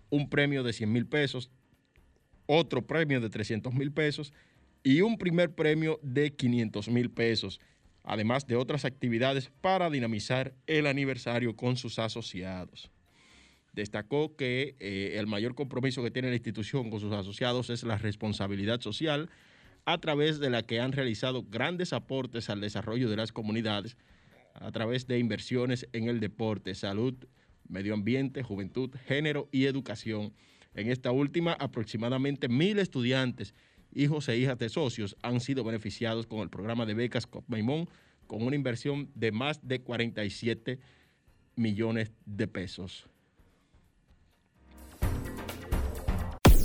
un 0.10 0.30
premio 0.30 0.62
de 0.62 0.74
100 0.74 0.92
mil 0.92 1.08
pesos, 1.08 1.50
otro 2.48 2.86
premio 2.86 3.22
de 3.22 3.30
300 3.30 3.74
mil 3.74 3.94
pesos 3.94 4.34
y 4.84 5.00
un 5.00 5.18
primer 5.18 5.56
premio 5.56 6.02
de 6.04 6.36
500 6.36 6.90
mil 6.90 7.10
pesos, 7.10 7.62
además 8.04 8.46
de 8.46 8.58
otras 8.58 8.84
actividades 8.84 9.54
para 9.62 9.90
dinamizar 9.90 10.54
el 10.68 10.86
aniversario 10.86 11.56
con 11.56 11.78
sus 11.78 11.98
asociados. 11.98 12.92
Destacó 13.74 14.36
que 14.36 14.76
eh, 14.80 15.16
el 15.18 15.28
mayor 15.28 15.56
compromiso 15.56 16.04
que 16.04 16.12
tiene 16.12 16.30
la 16.30 16.36
institución 16.36 16.90
con 16.90 17.00
sus 17.00 17.14
asociados 17.14 17.70
es 17.70 17.84
la 17.84 17.98
responsabilidad 17.98 18.82
social, 18.82 19.30
a 19.86 19.98
través 20.00 20.40
de 20.40 20.50
la 20.50 20.64
que 20.64 20.80
han 20.80 20.92
realizado 20.92 21.44
grandes 21.44 21.94
aportes 21.94 22.50
al 22.50 22.62
desarrollo 22.62 23.10
de 23.10 23.16
las 23.16 23.32
comunidades, 23.32 23.98
a 24.54 24.72
través 24.72 25.08
de 25.08 25.20
inversiones 25.20 25.88
en 25.94 26.08
el 26.08 26.20
deporte, 26.20 26.76
salud, 26.76 27.16
medio 27.68 27.94
ambiente, 27.94 28.44
juventud, 28.44 28.92
género 29.08 29.48
y 29.52 29.66
educación. 29.66 30.34
En 30.76 30.90
esta 30.90 31.12
última, 31.12 31.54
aproximadamente 31.54 32.48
mil 32.48 32.80
estudiantes, 32.80 33.54
hijos 33.94 34.30
e 34.30 34.38
hijas 34.38 34.58
de 34.58 34.70
socios, 34.70 35.16
han 35.22 35.40
sido 35.40 35.64
beneficiados 35.64 36.28
con 36.28 36.40
el 36.40 36.50
programa 36.50 36.86
de 36.86 36.94
becas 36.94 37.28
Copmaimón, 37.28 37.90
con 38.28 38.44
una 38.44 38.56
inversión 38.56 39.10
de 39.16 39.32
más 39.32 39.66
de 39.68 39.82
47 39.82 40.80
millones 41.56 42.12
de 42.26 42.48
pesos. 42.48 43.11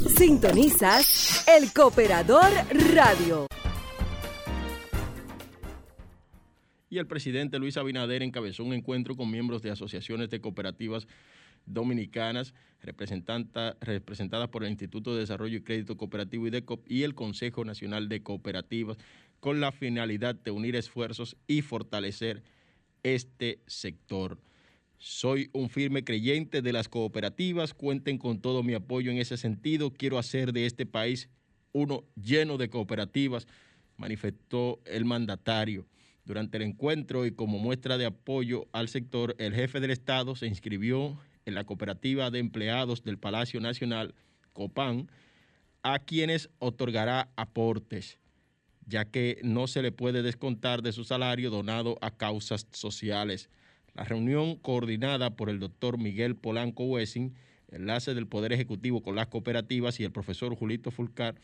Sintonizas 0.09 1.47
El 1.49 1.73
Cooperador 1.73 2.51
Radio. 2.95 3.47
Y 6.89 6.99
el 6.99 7.07
presidente 7.07 7.59
Luis 7.59 7.77
Abinader 7.77 8.23
encabezó 8.23 8.63
un 8.63 8.73
encuentro 8.73 9.17
con 9.17 9.31
miembros 9.31 9.63
de 9.63 9.71
asociaciones 9.71 10.31
de 10.31 10.41
cooperativas 10.41 11.09
dominicanas 11.67 12.55
representadas 12.81 14.49
por 14.49 14.63
el 14.63 14.71
Instituto 14.71 15.15
de 15.15 15.21
Desarrollo 15.21 15.59
y 15.59 15.63
Crédito 15.63 15.97
Cooperativo 15.97 16.47
IDECOP 16.47 16.89
y 16.89 17.03
el 17.03 17.15
Consejo 17.15 17.65
Nacional 17.65 18.09
de 18.09 18.23
Cooperativas 18.23 18.99
con 19.41 19.61
la 19.61 19.73
finalidad 19.73 20.37
de 20.37 20.53
unir 20.53 20.77
esfuerzos 20.77 21.37
y 21.49 21.63
fortalecer 21.63 22.45
este 23.03 23.59
sector. 23.67 24.39
Soy 24.99 25.51
un 25.53 25.69
firme 25.69 26.05
creyente 26.05 26.63
de 26.63 26.73
las 26.73 26.89
cooperativas, 26.89 27.75
cuenten 27.75 28.19
con 28.19 28.41
todo 28.41 28.63
mi 28.63 28.75
apoyo 28.75 29.11
en 29.11 29.19
ese 29.19 29.37
sentido. 29.37 29.93
Quiero 29.93 30.19
hacer 30.19 30.53
de 30.53 30.67
este 30.67 30.87
país 30.87 31.29
uno 31.73 32.05
lleno 32.21 32.57
de 32.57 32.71
cooperativas, 32.71 33.47
manifestó 33.97 34.81
el 34.87 35.05
mandatario. 35.05 35.87
Durante 36.25 36.57
el 36.57 36.65
encuentro 36.65 37.27
y 37.27 37.33
como 37.33 37.59
muestra 37.59 37.99
de 37.99 38.07
apoyo 38.07 38.67
al 38.73 38.89
sector, 38.89 39.37
el 39.39 39.55
jefe 39.55 39.79
del 39.81 39.91
Estado 39.91 40.35
se 40.35 40.47
inscribió 40.47 41.17
en 41.45 41.55
la 41.55 41.65
cooperativa 41.65 42.31
de 42.31 42.41
empleados 42.41 43.05
del 43.05 43.19
Palacio 43.19 43.61
Nacional, 43.61 44.15
COPAN, 44.53 45.09
a 45.83 46.01
quienes 46.01 46.51
otorgará 46.59 47.29
aportes, 47.37 48.19
ya 48.87 49.05
que 49.05 49.39
no 49.45 49.69
se 49.69 49.83
le 49.83 49.93
puede 49.93 50.23
descontar 50.23 50.83
de 50.83 50.93
su 50.93 51.05
salario 51.05 51.51
donado 51.51 51.97
a 52.01 52.11
causas 52.11 52.67
sociales. 52.73 53.49
La 53.97 54.05
reunión 54.05 54.57
coordinada 54.57 55.37
por 55.37 55.49
el 55.49 55.59
doctor 55.59 55.97
Miguel 55.97 56.37
Polanco 56.37 56.85
Wessing, 56.85 57.33
enlace 57.69 58.13
del 58.13 58.27
Poder 58.27 58.53
Ejecutivo 58.53 59.03
con 59.03 59.17
las 59.17 59.29
cooperativas 59.29 59.99
y 59.99 60.05
el 60.05 60.13
profesor 60.13 60.55
Julito 60.55 60.91
Fulcar, 60.91 61.37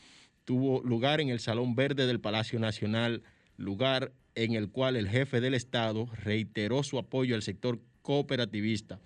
tuvo 0.44 0.82
lugar 0.82 1.22
en 1.22 1.30
el 1.30 1.40
Salón 1.40 1.74
Verde 1.74 2.06
del 2.06 2.20
Palacio 2.20 2.60
Nacional, 2.60 3.22
lugar 3.56 4.12
en 4.34 4.52
el 4.52 4.68
cual 4.68 4.96
el 4.96 5.08
jefe 5.08 5.40
del 5.40 5.54
Estado 5.54 6.10
reiteró 6.12 6.82
su 6.82 6.98
apoyo 6.98 7.34
al 7.34 7.42
sector 7.42 7.80
cooperativista. 8.02 9.00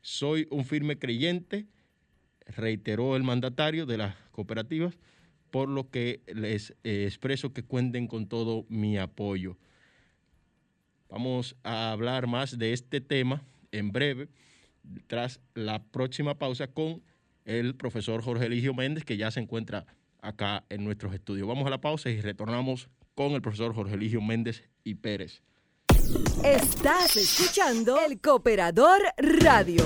Soy 0.00 0.48
un 0.50 0.64
firme 0.64 0.98
creyente, 0.98 1.66
reiteró 2.46 3.14
el 3.14 3.24
mandatario 3.24 3.84
de 3.84 3.98
las 3.98 4.16
cooperativas, 4.30 4.96
por 5.50 5.68
lo 5.68 5.90
que 5.90 6.22
les 6.34 6.70
eh, 6.82 7.04
expreso 7.04 7.52
que 7.52 7.62
cuenten 7.62 8.06
con 8.06 8.26
todo 8.26 8.64
mi 8.70 8.96
apoyo. 8.96 9.58
Vamos 11.08 11.56
a 11.62 11.92
hablar 11.92 12.26
más 12.26 12.58
de 12.58 12.72
este 12.72 13.00
tema 13.00 13.42
en 13.72 13.92
breve, 13.92 14.28
tras 15.06 15.40
la 15.54 15.82
próxima 15.82 16.38
pausa 16.38 16.68
con 16.68 17.02
el 17.44 17.74
profesor 17.74 18.22
Jorge 18.22 18.46
Eligio 18.46 18.74
Méndez, 18.74 19.04
que 19.04 19.16
ya 19.16 19.30
se 19.30 19.40
encuentra 19.40 19.86
acá 20.20 20.64
en 20.68 20.84
nuestros 20.84 21.14
estudios. 21.14 21.46
Vamos 21.46 21.66
a 21.66 21.70
la 21.70 21.80
pausa 21.80 22.10
y 22.10 22.20
retornamos 22.20 22.88
con 23.14 23.32
el 23.32 23.42
profesor 23.42 23.74
Jorge 23.74 23.94
Eligio 23.94 24.20
Méndez 24.20 24.68
y 24.84 24.94
Pérez. 24.94 25.42
Estás 26.44 27.16
escuchando 27.16 27.98
el 28.00 28.20
Cooperador 28.20 29.00
Radio. 29.18 29.84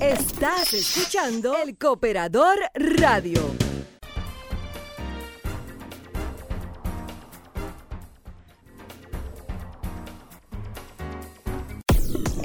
Estás 0.00 0.72
escuchando 0.72 1.56
el 1.62 1.76
Cooperador 1.76 2.56
Radio. 2.74 3.69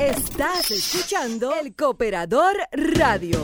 Estás 0.05 0.69
escuchando 0.69 1.51
el 1.59 1.73
Cooperador 1.75 2.55
Radio. 2.71 3.39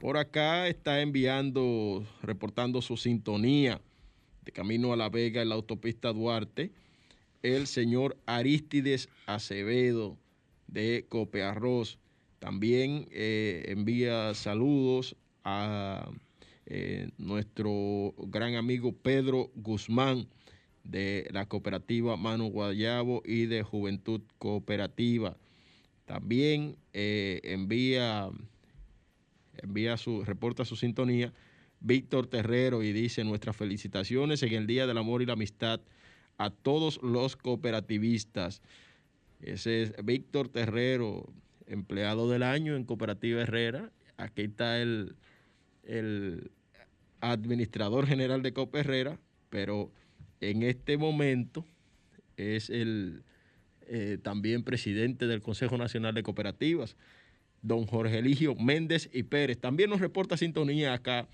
Por 0.00 0.16
acá 0.16 0.66
está 0.66 1.00
enviando, 1.00 2.04
reportando 2.22 2.82
su 2.82 2.96
sintonía 2.96 3.80
de 4.42 4.50
camino 4.50 4.92
a 4.92 4.96
La 4.96 5.10
Vega 5.10 5.42
en 5.42 5.50
la 5.50 5.54
autopista 5.54 6.12
Duarte, 6.12 6.72
el 7.44 7.68
señor 7.68 8.16
Aristides 8.26 9.08
Acevedo 9.26 10.16
de 10.66 11.06
Copearroz. 11.08 12.00
También 12.40 13.06
eh, 13.12 13.62
envía 13.68 14.34
saludos 14.34 15.14
a 15.44 16.10
eh, 16.66 17.10
nuestro 17.16 18.12
gran 18.26 18.56
amigo 18.56 18.90
Pedro 18.90 19.52
Guzmán 19.54 20.26
de 20.90 21.28
la 21.32 21.46
cooperativa 21.46 22.16
Manu 22.16 22.50
Guayabo 22.50 23.22
y 23.24 23.46
de 23.46 23.62
Juventud 23.62 24.22
Cooperativa. 24.38 25.36
También 26.04 26.76
eh, 26.92 27.40
envía, 27.44 28.30
envía 29.58 29.96
su, 29.96 30.24
reporta 30.24 30.64
su 30.64 30.76
sintonía 30.76 31.32
Víctor 31.80 32.26
Terrero 32.26 32.82
y 32.82 32.92
dice 32.92 33.24
nuestras 33.24 33.56
felicitaciones 33.56 34.42
en 34.42 34.52
el 34.52 34.66
Día 34.66 34.86
del 34.86 34.98
Amor 34.98 35.22
y 35.22 35.26
la 35.26 35.34
Amistad 35.34 35.80
a 36.36 36.50
todos 36.50 37.00
los 37.02 37.36
cooperativistas. 37.36 38.60
Ese 39.40 39.82
es 39.82 39.94
Víctor 40.04 40.48
Terrero, 40.48 41.32
empleado 41.66 42.28
del 42.28 42.42
año 42.42 42.76
en 42.76 42.84
Cooperativa 42.84 43.42
Herrera. 43.42 43.92
Aquí 44.16 44.42
está 44.42 44.82
el, 44.82 45.16
el 45.84 46.50
administrador 47.20 48.06
general 48.06 48.42
de 48.42 48.52
Copa 48.52 48.80
Herrera, 48.80 49.18
pero 49.48 49.90
en 50.40 50.62
este 50.62 50.96
momento 50.96 51.66
es 52.36 52.70
el 52.70 53.22
eh, 53.86 54.18
también 54.22 54.62
presidente 54.62 55.26
del 55.26 55.42
Consejo 55.42 55.76
Nacional 55.76 56.14
de 56.14 56.22
Cooperativas, 56.22 56.96
don 57.62 57.86
Jorge 57.86 58.18
Eligio 58.18 58.54
Méndez 58.54 59.10
y 59.12 59.24
Pérez. 59.24 59.58
También 59.58 59.90
nos 59.90 60.00
reporta 60.00 60.36
sintonía 60.36 60.94
acá 60.94 61.28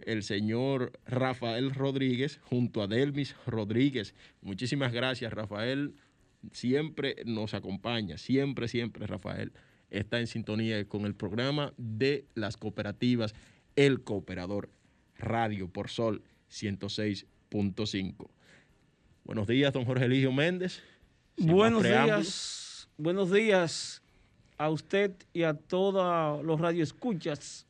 el 0.00 0.22
señor 0.22 0.92
Rafael 1.04 1.74
Rodríguez 1.74 2.38
junto 2.42 2.82
a 2.82 2.86
Delmis 2.86 3.36
Rodríguez. 3.46 4.14
Muchísimas 4.40 4.92
gracias, 4.92 5.32
Rafael. 5.32 5.94
Siempre 6.52 7.16
nos 7.26 7.52
acompaña, 7.52 8.16
siempre, 8.16 8.68
siempre, 8.68 9.06
Rafael 9.06 9.52
está 9.90 10.20
en 10.20 10.26
sintonía 10.26 10.86
con 10.86 11.04
el 11.04 11.14
programa 11.14 11.74
de 11.76 12.24
las 12.34 12.56
cooperativas, 12.56 13.34
el 13.76 14.02
cooperador 14.02 14.70
Radio 15.18 15.68
por 15.68 15.90
Sol 15.90 16.22
106 16.48 17.26
Buenos 19.24 19.46
días, 19.46 19.72
don 19.72 19.84
Jorge 19.84 20.04
Eligio 20.04 20.32
Méndez. 20.32 20.82
Sin 21.36 21.52
Buenos 21.52 21.82
días, 21.82 22.88
buenos 22.96 23.30
días 23.32 24.02
a 24.56 24.70
usted 24.70 25.12
y 25.32 25.42
a 25.42 25.54
todos 25.54 26.44
los 26.44 26.60
radioescuchas 26.60 27.66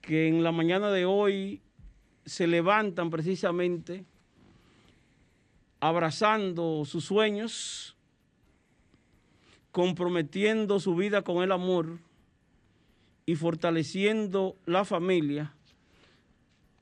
que 0.00 0.28
en 0.28 0.42
la 0.42 0.52
mañana 0.52 0.90
de 0.90 1.04
hoy 1.04 1.60
se 2.24 2.46
levantan 2.46 3.10
precisamente 3.10 4.04
abrazando 5.80 6.84
sus 6.84 7.04
sueños, 7.04 7.96
comprometiendo 9.70 10.80
su 10.80 10.96
vida 10.96 11.22
con 11.22 11.42
el 11.44 11.52
amor 11.52 11.98
y 13.26 13.36
fortaleciendo 13.36 14.56
la 14.64 14.84
familia 14.84 15.55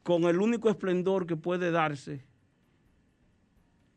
con 0.04 0.24
el 0.24 0.38
único 0.38 0.68
esplendor 0.68 1.26
que 1.26 1.34
puede 1.34 1.72
darse 1.72 2.22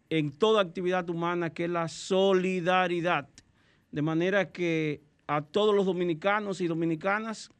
en 0.09 0.31
toda 0.31 0.61
actividad 0.61 1.07
humana, 1.09 1.51
que 1.51 1.65
es 1.65 1.69
la 1.69 1.89
solidaridad. 1.89 3.29
De 3.91 4.01
manera 4.01 4.51
que 4.51 5.01
a 5.27 5.41
todos 5.41 5.75
los 5.75 5.85
dominicanos 5.85 6.61
y 6.61 6.67
dominicanas, 6.67 7.51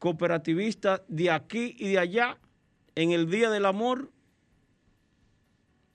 cooperativistas 0.00 1.02
de 1.06 1.30
aquí 1.30 1.76
y 1.78 1.90
de 1.90 1.98
allá, 1.98 2.38
en 2.96 3.12
el 3.12 3.30
Día 3.30 3.48
del 3.48 3.64
Amor, 3.64 4.10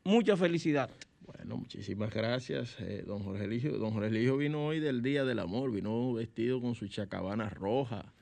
mucha 0.06 0.38
felicidad. 0.38 0.90
Bueno, 1.26 1.58
muchísimas 1.58 2.14
gracias, 2.14 2.78
eh, 2.80 3.04
don 3.06 3.24
Jorge 3.24 3.44
Eligio. 3.44 3.78
Don 3.78 3.92
Jorge 3.92 4.08
Eligio 4.08 4.38
vino 4.38 4.66
hoy 4.66 4.80
del 4.80 5.02
Día 5.02 5.26
del 5.26 5.40
Amor, 5.40 5.70
vino 5.72 6.14
vestido 6.14 6.62
con 6.62 6.76
su 6.76 6.88
chacabana 6.88 7.50
roja, 7.50 8.14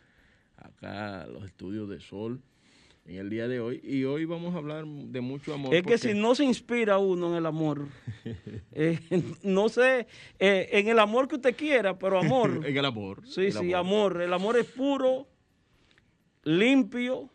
acá 0.56 1.28
los 1.28 1.46
estudios 1.46 1.88
de 1.90 2.00
Sol, 2.00 2.42
en 3.06 3.16
el 3.18 3.30
día 3.30 3.48
de 3.48 3.60
hoy. 3.60 3.82
Y 3.84 4.04
hoy 4.04 4.26
vamos 4.26 4.54
a 4.56 4.58
hablar 4.58 4.86
de 4.86 5.22
mucho 5.22 5.54
amor. 5.54 5.74
Es 5.74 5.84
que 5.84 5.98
si 5.98 6.14
no 6.14 6.36
se 6.36 6.44
inspira 6.44 6.98
uno 6.98 7.30
en 7.32 7.36
el 7.36 7.46
amor, 7.46 7.88
eh, 8.72 9.00
no 9.44 9.70
sé, 9.70 10.08
eh, 10.40 10.70
en 10.72 10.88
el 10.88 11.00
amor 11.00 11.28
que 11.28 11.36
usted 11.36 11.56
quiera, 11.56 11.98
pero 11.98 12.20
amor. 12.20 12.62
en 12.66 12.78
el 12.78 12.86
amor. 12.86 13.22
Sí, 13.28 13.46
el 13.46 13.54
sí, 13.54 13.74
amor. 13.74 14.22
El 14.22 14.34
amor 14.34 14.58
es 14.58 14.66
puro, 14.66 15.28
limpio 16.44 17.30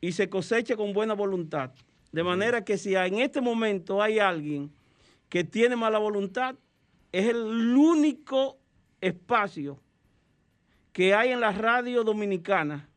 y 0.00 0.12
se 0.12 0.28
cosecha 0.28 0.76
con 0.76 0.92
buena 0.92 1.14
voluntad. 1.14 1.72
De 2.10 2.22
manera 2.22 2.64
que 2.64 2.76
si 2.76 2.94
en 2.94 3.20
este 3.20 3.40
momento 3.40 4.02
hay 4.02 4.18
alguien 4.18 4.70
que 5.30 5.44
tiene 5.44 5.76
mala 5.76 5.98
voluntad, 5.98 6.56
es 7.10 7.28
el 7.28 7.74
único 7.74 8.58
espacio 9.00 9.78
que 10.92 11.14
hay 11.14 11.30
en 11.30 11.40
la 11.40 11.52
radio 11.52 12.04
dominicana 12.04 12.91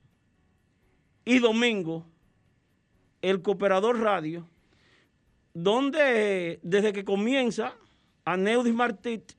y 1.25 1.39
domingo, 1.39 2.05
el 3.21 3.41
Cooperador 3.41 3.99
Radio, 3.99 4.47
donde 5.53 6.59
desde 6.61 6.93
que 6.93 7.03
comienza 7.03 7.73
a 8.23 8.37
Neudis 8.37 8.73
Martit 8.73 9.33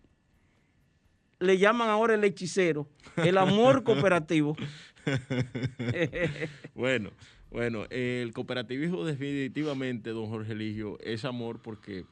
le 1.39 1.59
llaman 1.59 1.89
ahora 1.89 2.15
el 2.15 2.25
hechicero, 2.25 2.89
el 3.17 3.39
amor 3.39 3.85
cooperativo. 3.85 4.57
bueno, 6.75 7.11
bueno, 7.51 7.85
el 7.91 8.33
cooperativismo 8.33 9.05
definitivamente, 9.05 10.11
don 10.11 10.29
Jorge 10.29 10.53
Eligio, 10.53 10.99
es 11.01 11.25
amor 11.25 11.61
porque 11.63 12.05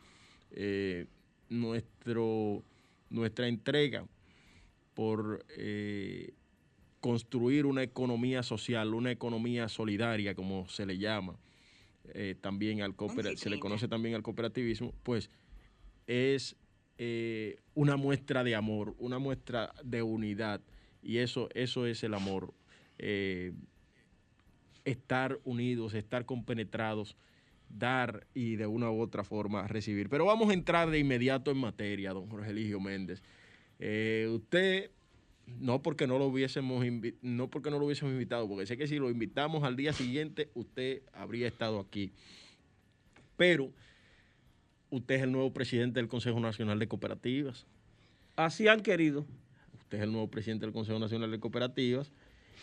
eh, 0.53 1.07
nuestro, 1.49 2.63
nuestra 3.11 3.49
entrega 3.49 4.07
por 4.95 5.45
eh, 5.57 6.33
construir 7.05 7.67
una 7.67 7.83
economía 7.83 8.43
social, 8.43 8.95
una 8.95 9.11
economía 9.11 9.69
solidaria, 9.69 10.35
como 10.35 10.67
se 10.71 10.87
le 10.87 10.97
llama, 10.97 11.39
eh, 12.15 12.35
también 12.41 12.81
al 12.81 12.97
cooper- 12.97 13.37
se 13.37 13.51
le 13.51 13.57
conoce 13.61 13.89
también 13.89 14.15
al 14.15 14.23
cooperativismo, 14.23 14.95
pues 15.03 15.31
es 16.07 16.57
eh, 16.97 17.59
una 17.75 17.99
muestra 17.99 18.43
de 18.43 18.55
amor, 18.55 18.95
una 18.97 19.19
muestra 19.19 19.75
de 19.85 20.01
unidad. 20.03 20.63
Y 21.03 21.19
eso, 21.19 21.51
eso 21.53 21.85
es 21.87 22.03
el 22.05 22.15
amor. 22.15 22.55
Eh, 22.99 23.53
estar 24.87 25.39
unidos, 25.45 25.93
estar 25.93 26.25
compenetrados, 26.25 27.19
dar 27.69 28.27
y 28.33 28.57
de 28.57 28.67
una 28.67 28.91
u 28.91 28.99
otra 28.99 29.25
forma 29.25 29.69
recibir. 29.69 30.09
Pero 30.09 30.25
vamos 30.25 30.49
a 30.49 30.55
entrar 30.55 30.89
de 30.89 31.01
inmediato 31.01 31.51
en 31.51 31.59
materia, 31.59 32.15
don 32.15 32.31
Jorge 32.31 32.51
Eligio 32.51 32.81
Méndez. 32.81 33.23
Usted, 33.79 34.91
no 35.47 35.83
porque 35.83 36.07
no 36.07 36.19
lo 36.19 36.27
hubiésemos 36.27 36.85
no 37.23 37.49
porque 37.49 37.71
no 37.71 37.79
lo 37.79 37.87
hubiésemos 37.87 38.13
invitado, 38.13 38.49
porque 38.49 38.67
sé 38.67 38.77
que 38.77 38.87
si 38.87 38.99
lo 38.99 39.11
invitamos 39.11 39.63
al 39.63 39.77
día 39.77 39.93
siguiente, 39.93 40.49
usted 40.55 41.03
habría 41.13 41.49
estado 41.49 41.81
aquí. 41.81 42.13
Pero 43.37 43.71
usted 44.91 45.17
es 45.17 45.23
el 45.23 45.33
nuevo 45.33 45.53
presidente 45.53 46.01
del 46.01 46.09
Consejo 46.09 46.41
Nacional 46.41 46.79
de 46.79 46.89
Cooperativas. 46.89 47.67
Así 48.37 48.69
han 48.69 48.83
querido. 48.83 49.25
Usted 49.81 49.99
es 49.99 50.05
el 50.05 50.13
nuevo 50.13 50.29
presidente 50.29 50.67
del 50.67 50.73
Consejo 50.73 50.99
Nacional 50.99 51.31
de 51.31 51.41
Cooperativas. 51.41 52.11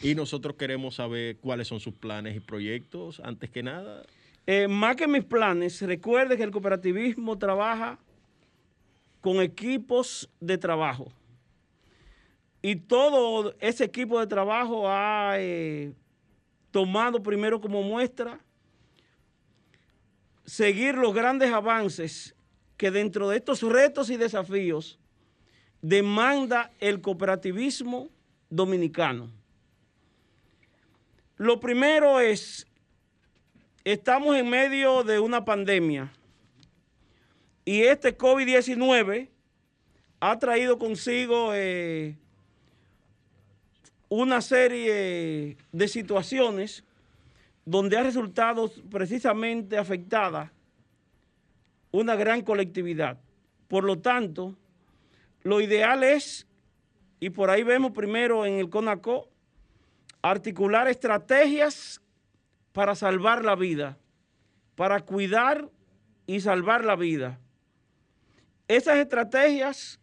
Y 0.02 0.16
nosotros 0.16 0.56
queremos 0.56 0.96
saber 0.96 1.38
cuáles 1.38 1.68
son 1.68 1.80
sus 1.80 1.94
planes 1.94 2.36
y 2.36 2.40
proyectos, 2.40 3.20
antes 3.20 3.50
que 3.50 3.62
nada. 3.62 4.04
Eh, 4.48 4.68
más 4.68 4.96
que 4.96 5.08
mis 5.08 5.24
planes, 5.24 5.82
recuerde 5.82 6.38
que 6.38 6.44
el 6.44 6.52
cooperativismo 6.52 7.38
trabaja 7.38 8.00
con 9.22 9.42
equipos 9.42 10.30
de 10.40 10.58
trabajo. 10.58 11.12
Y 12.62 12.76
todo 12.76 13.56
ese 13.60 13.84
equipo 13.84 14.20
de 14.20 14.28
trabajo 14.28 14.88
ha 14.88 15.36
eh, 15.38 15.94
tomado 16.70 17.22
primero 17.24 17.60
como 17.60 17.82
muestra 17.82 18.40
seguir 20.46 20.96
los 20.96 21.14
grandes 21.14 21.52
avances 21.52 22.36
que 22.78 22.92
dentro 22.92 23.30
de 23.30 23.38
estos 23.38 23.62
retos 23.62 24.10
y 24.10 24.18
desafíos 24.18 25.00
demanda 25.82 26.72
el 26.80 27.02
cooperativismo 27.02 28.10
dominicano. 28.50 29.32
Lo 31.38 31.60
primero 31.60 32.20
es 32.20 32.68
estamos 33.84 34.36
en 34.38 34.50
medio 34.50 35.04
de 35.04 35.20
una 35.20 35.44
pandemia 35.44 36.12
y 37.66 37.82
este 37.82 38.16
COVID-19 38.16 39.30
ha 40.20 40.38
traído 40.38 40.78
consigo 40.78 41.52
eh, 41.56 42.16
una 44.12 44.42
serie 44.42 45.56
de 45.72 45.88
situaciones 45.88 46.84
donde 47.64 47.98
ha 47.98 48.04
resultado 48.04 48.70
precisamente 48.90 49.78
afectada 49.78 50.52
una 51.92 52.18
gran 52.18 52.42
colectividad. 52.42 53.18
Por 53.70 53.86
lo 53.86 54.00
tanto, 54.00 54.58
lo 55.44 55.62
ideal 55.62 56.04
es, 56.04 56.46
y 57.22 57.30
por 57.30 57.50
ahí 57.50 57.64
vemos 57.64 57.94
primero 57.94 58.46
en 58.46 58.56
el 58.56 58.70
CONACO, 58.70 59.30
articular 60.22 60.90
estrategias 60.90 62.02
para 62.74 62.96
salvar 62.96 63.46
la 63.46 63.56
vida, 63.56 63.98
para 64.76 65.00
cuidar 65.00 65.70
y 66.28 66.42
salvar 66.42 66.84
la 66.84 66.98
vida. 66.98 67.40
Esas 68.68 68.98
estrategias 68.98 70.02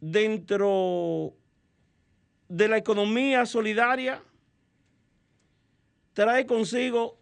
dentro 0.00 1.34
de 2.48 2.68
la 2.68 2.76
economía 2.76 3.46
solidaria 3.46 4.22
trae 6.12 6.46
consigo 6.46 7.18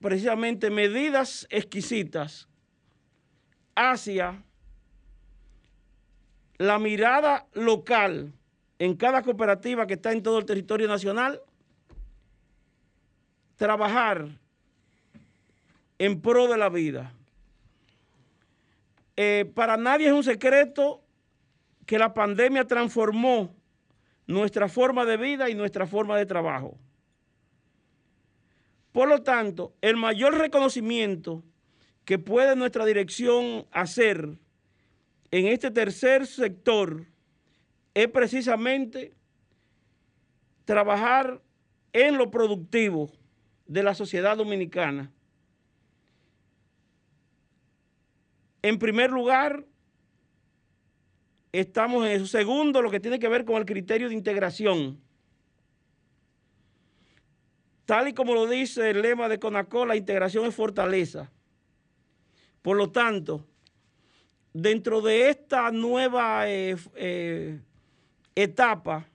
precisamente 0.00 0.70
medidas 0.70 1.46
exquisitas 1.50 2.48
hacia 3.74 4.42
la 6.58 6.78
mirada 6.78 7.46
local 7.52 8.32
en 8.78 8.96
cada 8.96 9.22
cooperativa 9.22 9.86
que 9.86 9.94
está 9.94 10.12
en 10.12 10.22
todo 10.22 10.38
el 10.38 10.44
territorio 10.44 10.88
nacional 10.88 11.40
trabajar 13.56 14.28
en 15.98 16.20
pro 16.20 16.48
de 16.48 16.58
la 16.58 16.68
vida. 16.68 17.12
Eh, 19.16 19.50
para 19.54 19.76
nadie 19.76 20.08
es 20.08 20.12
un 20.12 20.24
secreto 20.24 21.02
que 21.86 21.98
la 21.98 22.14
pandemia 22.14 22.66
transformó 22.66 23.54
nuestra 24.26 24.68
forma 24.68 25.04
de 25.04 25.16
vida 25.16 25.50
y 25.50 25.54
nuestra 25.54 25.86
forma 25.86 26.16
de 26.16 26.26
trabajo. 26.26 26.78
Por 28.92 29.08
lo 29.08 29.22
tanto, 29.22 29.74
el 29.80 29.96
mayor 29.96 30.38
reconocimiento 30.38 31.42
que 32.04 32.18
puede 32.18 32.54
nuestra 32.54 32.84
dirección 32.84 33.66
hacer 33.72 34.38
en 35.30 35.46
este 35.48 35.70
tercer 35.70 36.26
sector 36.26 37.06
es 37.92 38.08
precisamente 38.08 39.14
trabajar 40.64 41.40
en 41.92 42.16
lo 42.18 42.30
productivo 42.30 43.10
de 43.66 43.82
la 43.82 43.94
sociedad 43.94 44.36
dominicana. 44.36 45.10
En 48.62 48.78
primer 48.78 49.10
lugar, 49.10 49.64
estamos 51.60 52.04
en 52.04 52.12
eso. 52.12 52.26
Segundo, 52.26 52.82
lo 52.82 52.90
que 52.90 53.00
tiene 53.00 53.18
que 53.18 53.28
ver 53.28 53.44
con 53.44 53.56
el 53.56 53.64
criterio 53.64 54.08
de 54.08 54.14
integración. 54.14 55.00
Tal 57.84 58.08
y 58.08 58.12
como 58.12 58.34
lo 58.34 58.46
dice 58.46 58.90
el 58.90 59.02
lema 59.02 59.28
de 59.28 59.38
Conacol, 59.38 59.88
la 59.88 59.96
integración 59.96 60.46
es 60.46 60.54
fortaleza. 60.54 61.30
Por 62.62 62.76
lo 62.76 62.90
tanto, 62.90 63.46
dentro 64.52 65.00
de 65.00 65.28
esta 65.28 65.70
nueva 65.70 66.48
eh, 66.48 66.76
eh, 66.96 67.60
etapa, 68.34 69.06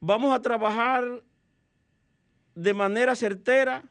vamos 0.00 0.34
a 0.34 0.42
trabajar 0.42 1.22
de 2.54 2.74
manera 2.74 3.16
certera 3.16 3.82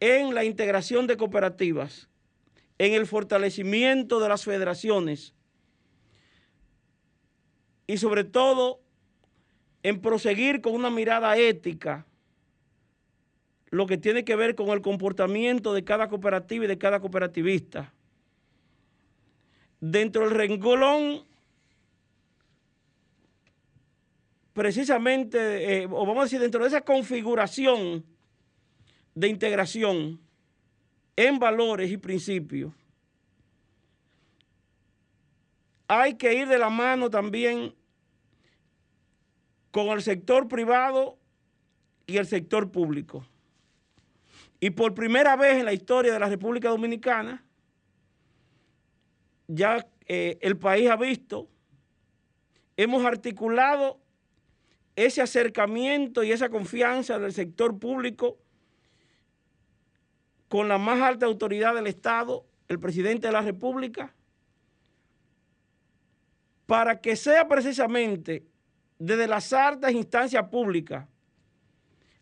en 0.00 0.34
la 0.34 0.44
integración 0.44 1.06
de 1.06 1.16
cooperativas, 1.16 2.08
en 2.76 2.92
el 2.92 3.06
fortalecimiento 3.06 4.20
de 4.20 4.28
las 4.28 4.44
federaciones 4.44 5.34
y 7.88 7.96
sobre 7.96 8.22
todo 8.22 8.80
en 9.82 10.00
proseguir 10.00 10.60
con 10.60 10.74
una 10.74 10.90
mirada 10.90 11.36
ética 11.36 12.06
lo 13.70 13.86
que 13.86 13.98
tiene 13.98 14.24
que 14.24 14.36
ver 14.36 14.54
con 14.54 14.68
el 14.68 14.82
comportamiento 14.82 15.74
de 15.74 15.84
cada 15.84 16.08
cooperativa 16.08 16.64
y 16.64 16.68
de 16.68 16.78
cada 16.78 17.00
cooperativista. 17.00 17.92
Dentro 19.80 20.22
del 20.22 20.36
renglón, 20.36 21.24
precisamente, 24.52 25.82
eh, 25.82 25.86
o 25.86 26.06
vamos 26.06 26.18
a 26.18 26.24
decir, 26.24 26.40
dentro 26.40 26.62
de 26.62 26.68
esa 26.68 26.82
configuración 26.82 28.04
de 29.14 29.28
integración 29.28 30.20
en 31.16 31.38
valores 31.38 31.90
y 31.90 31.96
principios, 31.96 32.72
hay 35.88 36.14
que 36.14 36.34
ir 36.34 36.46
de 36.46 36.58
la 36.58 36.68
mano 36.68 37.08
también 37.08 37.74
con 39.70 39.88
el 39.88 40.02
sector 40.02 40.46
privado 40.46 41.18
y 42.06 42.18
el 42.18 42.26
sector 42.26 42.70
público. 42.70 43.26
Y 44.60 44.70
por 44.70 44.94
primera 44.94 45.36
vez 45.36 45.56
en 45.56 45.64
la 45.64 45.72
historia 45.72 46.12
de 46.12 46.18
la 46.18 46.28
República 46.28 46.68
Dominicana, 46.68 47.42
ya 49.46 49.86
eh, 50.06 50.38
el 50.42 50.58
país 50.58 50.90
ha 50.90 50.96
visto, 50.96 51.48
hemos 52.76 53.04
articulado 53.04 53.98
ese 54.94 55.22
acercamiento 55.22 56.22
y 56.22 56.32
esa 56.32 56.48
confianza 56.48 57.18
del 57.18 57.32
sector 57.32 57.78
público 57.78 58.36
con 60.48 60.68
la 60.68 60.76
más 60.76 61.00
alta 61.00 61.26
autoridad 61.26 61.74
del 61.74 61.86
Estado, 61.86 62.44
el 62.68 62.80
presidente 62.80 63.28
de 63.28 63.32
la 63.32 63.42
República, 63.42 64.12
para 66.68 67.00
que 67.00 67.16
sea 67.16 67.48
precisamente 67.48 68.44
desde 68.98 69.26
las 69.26 69.54
altas 69.54 69.90
instancias 69.92 70.50
públicas, 70.50 71.08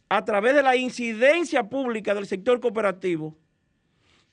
a 0.09 0.25
través 0.25 0.55
de 0.55 0.63
la 0.63 0.77
incidencia 0.77 1.69
pública 1.69 2.15
del 2.15 2.29
sector 2.29 2.61
cooperativo, 2.61 3.37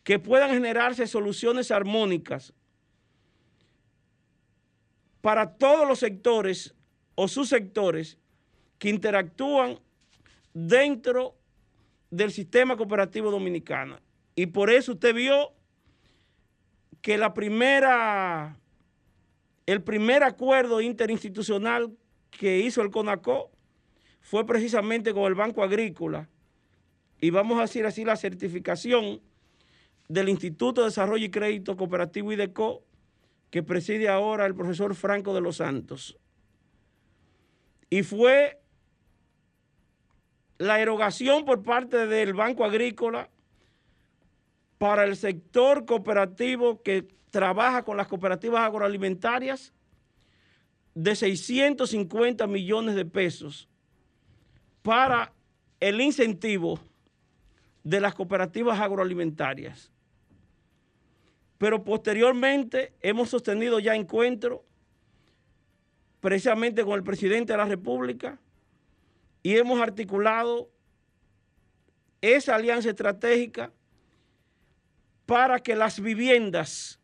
que 0.03 0.19
puedan 0.19 0.51
generarse 0.51 1.07
soluciones 1.07 1.71
armónicas 1.71 2.53
para 5.19 5.55
todos 5.55 5.87
los 5.87 5.97
sectores 5.97 6.75
o 7.15 7.27
subsectores 7.27 8.19
que 8.77 8.89
interactúan 8.89 9.79
dentro 10.53 11.35
del 12.11 12.31
sistema 12.31 12.77
cooperativo 12.77 13.31
dominicano. 13.31 13.97
Y 14.35 14.45
por 14.45 14.69
eso 14.69 14.91
usted 14.91 15.15
vio 15.15 15.53
que 17.01 17.17
la 17.17 17.33
primera, 17.33 18.59
el 19.65 19.81
primer 19.81 20.23
acuerdo 20.23 20.81
interinstitucional 20.81 21.95
que 22.31 22.59
hizo 22.59 22.81
el 22.81 22.91
CONACO 22.91 23.51
fue 24.21 24.45
precisamente 24.45 25.13
con 25.13 25.23
el 25.25 25.35
Banco 25.35 25.63
Agrícola 25.63 26.29
y 27.21 27.29
vamos 27.29 27.57
a 27.57 27.61
decir 27.61 27.85
así 27.85 28.03
la 28.03 28.17
certificación 28.17 29.21
del 30.09 30.29
Instituto 30.29 30.81
de 30.81 30.87
Desarrollo 30.87 31.25
y 31.25 31.31
Crédito 31.31 31.77
Cooperativo 31.77 32.31
IDECO 32.33 32.83
que 33.49 33.63
preside 33.63 34.09
ahora 34.09 34.45
el 34.45 34.55
profesor 34.55 34.95
Franco 34.95 35.33
de 35.33 35.41
los 35.41 35.57
Santos. 35.57 36.17
Y 37.89 38.03
fue 38.03 38.59
la 40.57 40.79
erogación 40.79 41.45
por 41.45 41.63
parte 41.63 42.07
del 42.07 42.33
Banco 42.33 42.65
Agrícola 42.65 43.29
para 44.77 45.03
el 45.03 45.15
sector 45.15 45.85
cooperativo 45.85 46.81
que 46.81 47.07
trabaja 47.33 47.83
con 47.83 47.97
las 47.97 48.07
cooperativas 48.07 48.61
agroalimentarias 48.61 49.73
de 50.93 51.15
650 51.15 52.45
millones 52.45 52.93
de 52.93 53.05
pesos 53.05 53.67
para 54.83 55.33
el 55.79 55.99
incentivo 55.99 56.79
de 57.83 57.99
las 57.99 58.13
cooperativas 58.13 58.79
agroalimentarias. 58.79 59.91
Pero 61.57 61.83
posteriormente 61.83 62.93
hemos 63.01 63.29
sostenido 63.29 63.79
ya 63.79 63.95
encuentros 63.95 64.61
precisamente 66.19 66.85
con 66.85 66.93
el 66.93 67.03
presidente 67.03 67.53
de 67.53 67.57
la 67.57 67.65
República 67.65 68.39
y 69.41 69.57
hemos 69.57 69.81
articulado 69.81 70.69
esa 72.21 72.53
alianza 72.53 72.91
estratégica 72.91 73.73
para 75.25 75.57
que 75.57 75.75
las 75.75 75.99
viviendas 75.99 76.99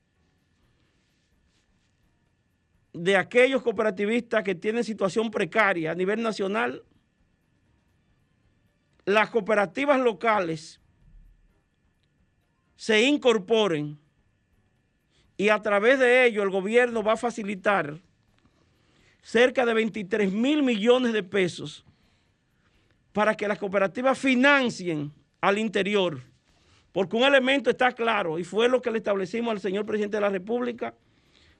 de 2.93 3.17
aquellos 3.17 3.61
cooperativistas 3.61 4.43
que 4.43 4.55
tienen 4.55 4.83
situación 4.83 5.29
precaria 5.31 5.91
a 5.91 5.95
nivel 5.95 6.21
nacional 6.21 6.83
las 9.05 9.29
cooperativas 9.31 9.99
locales 9.99 10.79
se 12.75 13.01
incorporen 13.01 13.97
y 15.35 15.49
a 15.49 15.61
través 15.61 15.97
de 15.99 16.25
ello 16.25 16.43
el 16.43 16.49
gobierno 16.49 17.01
va 17.01 17.13
a 17.13 17.17
facilitar 17.17 17.99
cerca 19.21 19.65
de 19.65 19.73
23 19.73 20.31
mil 20.31 20.63
millones 20.63 21.13
de 21.13 21.23
pesos 21.23 21.85
para 23.13 23.35
que 23.35 23.47
las 23.47 23.57
cooperativas 23.57 24.17
financien 24.17 25.11
al 25.41 25.57
interior. 25.57 26.21
Porque 26.91 27.17
un 27.17 27.23
elemento 27.23 27.69
está 27.69 27.91
claro 27.91 28.37
y 28.37 28.43
fue 28.43 28.69
lo 28.69 28.81
que 28.81 28.91
le 28.91 28.99
establecimos 28.99 29.51
al 29.51 29.59
señor 29.59 29.85
presidente 29.85 30.17
de 30.17 30.21
la 30.21 30.29
República 30.29 30.93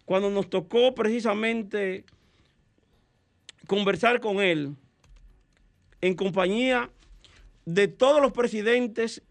cuando 0.10 0.32
nos 0.32 0.50
tocó 0.50 0.96
precisamente 0.96 2.04
conversar 3.68 4.20
con 4.20 4.42
él 4.42 4.76
en 6.02 6.16
compañía 6.16 6.90
de 7.66 7.88
todos 7.88 8.20
los 8.20 8.32
presidentes 8.32 9.22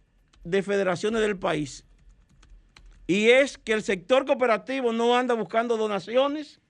de 0.44 0.62
federaciones 0.62 1.20
del 1.20 1.36
país. 1.36 1.84
Y 3.08 3.30
es 3.30 3.58
que 3.58 3.72
el 3.72 3.82
sector 3.82 4.24
cooperativo 4.24 4.92
no 4.92 5.16
anda 5.16 5.34
buscando 5.34 5.76
donaciones, 5.76 6.60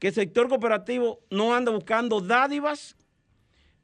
que 0.00 0.08
el 0.08 0.14
sector 0.14 0.48
cooperativo 0.48 1.20
no 1.30 1.54
anda 1.54 1.70
buscando 1.70 2.20
dádivas, 2.20 2.96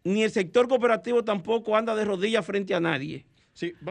ni 0.02 0.24
el 0.24 0.32
sector 0.32 0.66
cooperativo 0.66 1.22
tampoco 1.22 1.76
anda 1.76 1.94
de 1.94 2.04
rodillas 2.04 2.44
frente 2.44 2.74
a 2.74 2.80
nadie. 2.80 3.24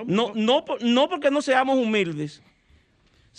no, 0.06 0.34
no, 0.36 0.66
no 0.82 1.08
porque 1.08 1.32
no 1.32 1.42
seamos 1.42 1.78
humildes, 1.78 2.44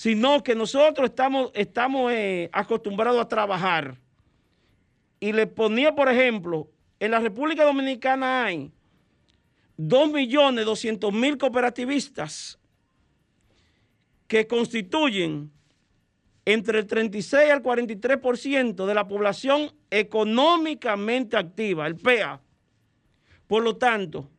sino 0.00 0.42
que 0.42 0.54
nosotros 0.54 1.10
estamos, 1.52 2.10
eh, 2.10 2.48
acostumbrados 2.52 3.20
a 3.20 3.28
trabajar. 3.28 3.98
Y 5.20 5.34
le 5.34 5.46
ponía, 5.46 5.94
por 5.94 6.08
ejemplo, 6.08 6.70
en 6.98 7.10
la 7.10 7.20
República 7.20 7.64
Dominicana 7.64 8.46
hay 8.46 8.72
2.200.000 9.76 11.36
cooperativistas 11.36 12.58
que 14.26 14.46
constituyen 14.46 15.52
entre 16.46 16.78
el 16.78 16.86
36 16.86 17.50
al 17.50 17.62
43% 17.62 18.86
de 18.86 18.94
la 18.94 19.06
población 19.06 19.70
económicamente 19.90 21.36
activa, 21.36 21.86
el 21.86 21.96
PEA. 21.96 22.40
Por 23.46 23.62
lo 23.62 23.76
tanto, 23.76 24.30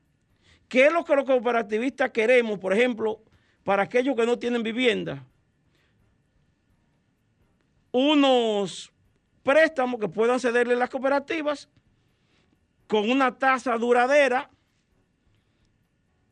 ¿qué 0.67 0.87
es 0.87 0.91
lo 0.91 1.05
que 1.05 1.15
los 1.15 1.25
cooperativistas 1.25 2.09
queremos, 2.09 2.57
por 2.57 2.73
ejemplo, 2.73 3.21
para 3.63 3.83
aquellos 3.83 4.15
que 4.15 4.25
no 4.25 4.39
tienen 4.39 4.63
vivienda? 4.63 5.27
Unos 7.91 8.91
préstamos 9.43 9.99
que 9.99 10.07
puedan 10.07 10.39
cederle 10.39 10.75
las 10.75 10.89
cooperativas 10.89 11.69
con 12.87 13.09
una 13.09 13.37
tasa 13.37 13.77
duradera 13.77 14.49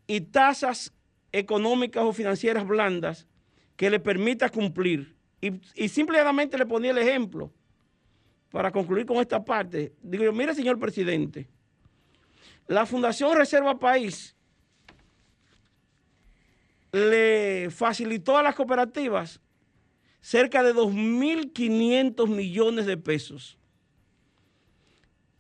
y 0.07 0.21
tasas 0.21 0.93
económicas 1.31 2.03
o 2.03 2.13
financieras 2.13 2.65
blandas 2.67 3.27
que 3.75 3.89
le 3.89 3.99
permita 3.99 4.49
cumplir. 4.49 5.15
Y, 5.41 5.87
simplemente 5.87 6.57
le 6.57 6.65
ponía 6.65 6.91
el 6.91 6.97
ejemplo 6.97 7.51
para 8.51 8.71
concluir 8.71 9.05
con 9.05 9.17
esta 9.17 9.43
parte. 9.43 9.93
Digo 10.01 10.25
yo, 10.25 10.33
mire 10.33 10.53
señor 10.53 10.77
presidente, 10.79 11.47
la 12.67 12.85
Fundación 12.85 13.37
Reserva 13.37 13.79
País 13.79 14.35
le 16.91 17.69
facilitó 17.71 18.37
a 18.37 18.43
las 18.43 18.55
cooperativas 18.55 19.39
cerca 20.21 20.63
de 20.63 20.73
2.500 20.73 22.27
millones 22.27 22.85
de 22.85 22.97
pesos. 22.97 23.57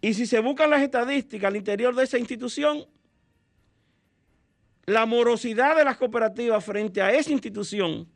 Y 0.01 0.13
si 0.13 0.25
se 0.25 0.39
buscan 0.39 0.69
las 0.69 0.81
estadísticas 0.81 1.49
al 1.49 1.57
interior 1.57 1.93
de 1.93 2.03
esa 2.03 2.17
institución, 2.17 2.85
la 4.85 5.05
morosidad 5.05 5.75
de 5.75 5.83
las 5.83 5.97
cooperativas 5.97 6.63
frente 6.63 7.01
a 7.01 7.13
esa 7.13 7.31
institución 7.31 8.07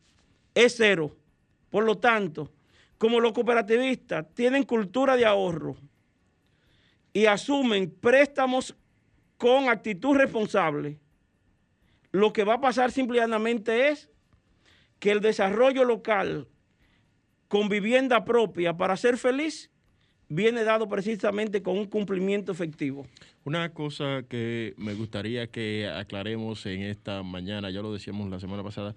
es 0.56 0.76
cero. 0.78 1.16
Por 1.70 1.84
lo 1.84 1.98
tanto, 1.98 2.52
como 2.98 3.20
los 3.20 3.34
cooperativistas 3.34 4.26
tienen 4.34 4.64
cultura 4.64 5.16
de 5.16 5.26
ahorro 5.26 5.76
y 7.12 7.26
asumen 7.26 7.92
préstamos 7.92 8.76
con 9.38 9.70
actitud 9.70 10.16
responsable, 10.16 11.00
lo 12.12 12.32
que 12.32 12.44
va 12.44 12.56
a 12.56 12.62
pasar 12.62 12.92
simplemente 12.92 13.90
es 13.90 14.10
que 15.00 15.12
el 15.12 15.20
desarrollo 15.20 15.84
local 15.84 16.48
con 17.54 17.70
vivienda 17.70 18.26
propia 18.26 18.76
para 18.76 18.98
ser 18.98 19.16
feliz 19.16 19.70
viene 20.28 20.64
dado 20.64 20.90
precisamente 20.90 21.62
con 21.62 21.78
un 21.78 21.86
cumplimiento 21.86 22.52
efectivo. 22.52 23.06
Una 23.44 23.72
cosa 23.76 24.24
que 24.28 24.74
me 24.78 24.96
gustaría 24.96 25.46
que 25.46 25.88
aclaremos 25.88 26.66
en 26.66 26.82
esta 26.82 27.22
mañana, 27.22 27.70
ya 27.70 27.84
lo 27.84 27.94
decíamos 27.94 28.28
la 28.32 28.40
semana 28.40 28.64
pasada, 28.64 28.96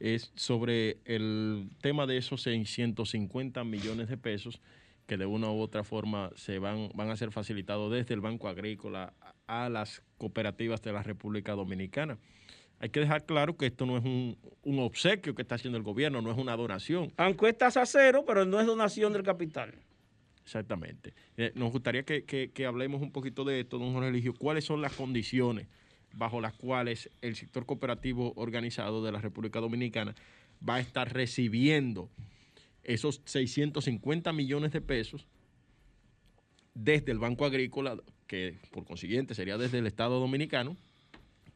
es 0.00 0.32
sobre 0.34 0.96
el 1.04 1.68
tema 1.82 2.06
de 2.06 2.16
esos 2.16 2.40
650 2.40 3.62
millones 3.64 4.08
de 4.08 4.16
pesos 4.16 4.62
que 5.06 5.18
de 5.18 5.26
una 5.26 5.50
u 5.50 5.60
otra 5.60 5.84
forma 5.84 6.30
se 6.36 6.58
van, 6.58 6.88
van 6.94 7.10
a 7.10 7.18
ser 7.18 7.32
facilitados 7.32 7.92
desde 7.92 8.14
el 8.14 8.22
Banco 8.22 8.48
Agrícola 8.48 9.12
a 9.46 9.68
las 9.68 10.02
cooperativas 10.16 10.80
de 10.80 10.94
la 10.94 11.02
República 11.02 11.52
Dominicana. 11.52 12.16
Hay 12.84 12.90
que 12.90 13.00
dejar 13.00 13.24
claro 13.24 13.56
que 13.56 13.64
esto 13.64 13.86
no 13.86 13.96
es 13.96 14.04
un, 14.04 14.36
un 14.62 14.78
obsequio 14.80 15.34
que 15.34 15.40
está 15.40 15.54
haciendo 15.54 15.78
el 15.78 15.82
gobierno, 15.82 16.20
no 16.20 16.30
es 16.30 16.36
una 16.36 16.54
donación. 16.54 17.14
Aunque 17.16 17.48
estás 17.48 17.78
a 17.78 17.86
cero, 17.86 18.24
pero 18.26 18.44
no 18.44 18.60
es 18.60 18.66
donación 18.66 19.14
del 19.14 19.22
capital. 19.22 19.72
Exactamente. 20.44 21.14
Eh, 21.38 21.50
nos 21.54 21.72
gustaría 21.72 22.02
que, 22.02 22.24
que- 22.24 22.50
que 22.52 22.66
hablemos 22.66 23.00
un 23.00 23.10
poquito 23.10 23.42
de 23.44 23.60
esto, 23.60 23.78
don 23.78 23.94
Jorge 23.94 24.10
Eligio. 24.10 24.34
¿Cuáles 24.34 24.66
son 24.66 24.82
las 24.82 24.92
condiciones 24.92 25.66
bajo 26.12 26.42
las 26.42 26.52
cuales 26.52 27.08
el 27.22 27.36
sector 27.36 27.64
cooperativo 27.64 28.34
organizado 28.36 29.02
de 29.02 29.12
la 29.12 29.20
República 29.22 29.60
Dominicana 29.60 30.14
va 30.68 30.74
a 30.74 30.80
estar 30.80 31.10
recibiendo 31.10 32.10
esos 32.82 33.22
650 33.24 34.30
millones 34.34 34.72
de 34.72 34.82
pesos 34.82 35.26
desde 36.74 37.12
el 37.12 37.18
Banco 37.18 37.46
Agrícola, 37.46 37.96
que 38.26 38.58
por 38.72 38.84
consiguiente 38.84 39.34
sería 39.34 39.56
desde 39.56 39.78
el 39.78 39.86
Estado 39.86 40.20
Dominicano, 40.20 40.76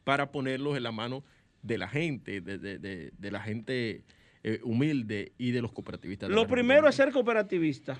para 0.09 0.31
ponerlos 0.31 0.75
en 0.75 0.81
la 0.81 0.91
mano 0.91 1.23
de 1.61 1.77
la 1.77 1.87
gente, 1.87 2.41
de, 2.41 2.57
de- 2.57 2.79
de- 2.79 3.11
de 3.15 3.31
la 3.31 3.39
gente 3.41 4.03
eh, 4.43 4.59
humilde 4.63 5.33
y 5.37 5.51
de 5.51 5.61
los 5.61 5.71
cooperativistas. 5.71 6.29
Lo 6.31 6.47
primero 6.47 6.87
es 6.89 6.95
ser 6.95 7.11
cooperativista 7.11 7.99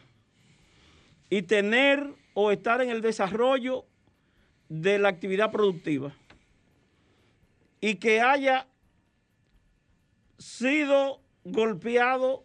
y 1.30 1.44
tener 1.44 2.04
o 2.34 2.52
estar 2.52 2.82
en 2.82 2.90
el 2.90 3.02
desarrollo 3.02 3.86
de 4.70 4.98
la 4.98 5.10
actividad 5.10 5.52
productiva 5.52 6.12
y 7.80 7.96
que 7.96 8.22
haya 8.22 8.66
sido 10.40 11.22
golpeado 11.44 12.44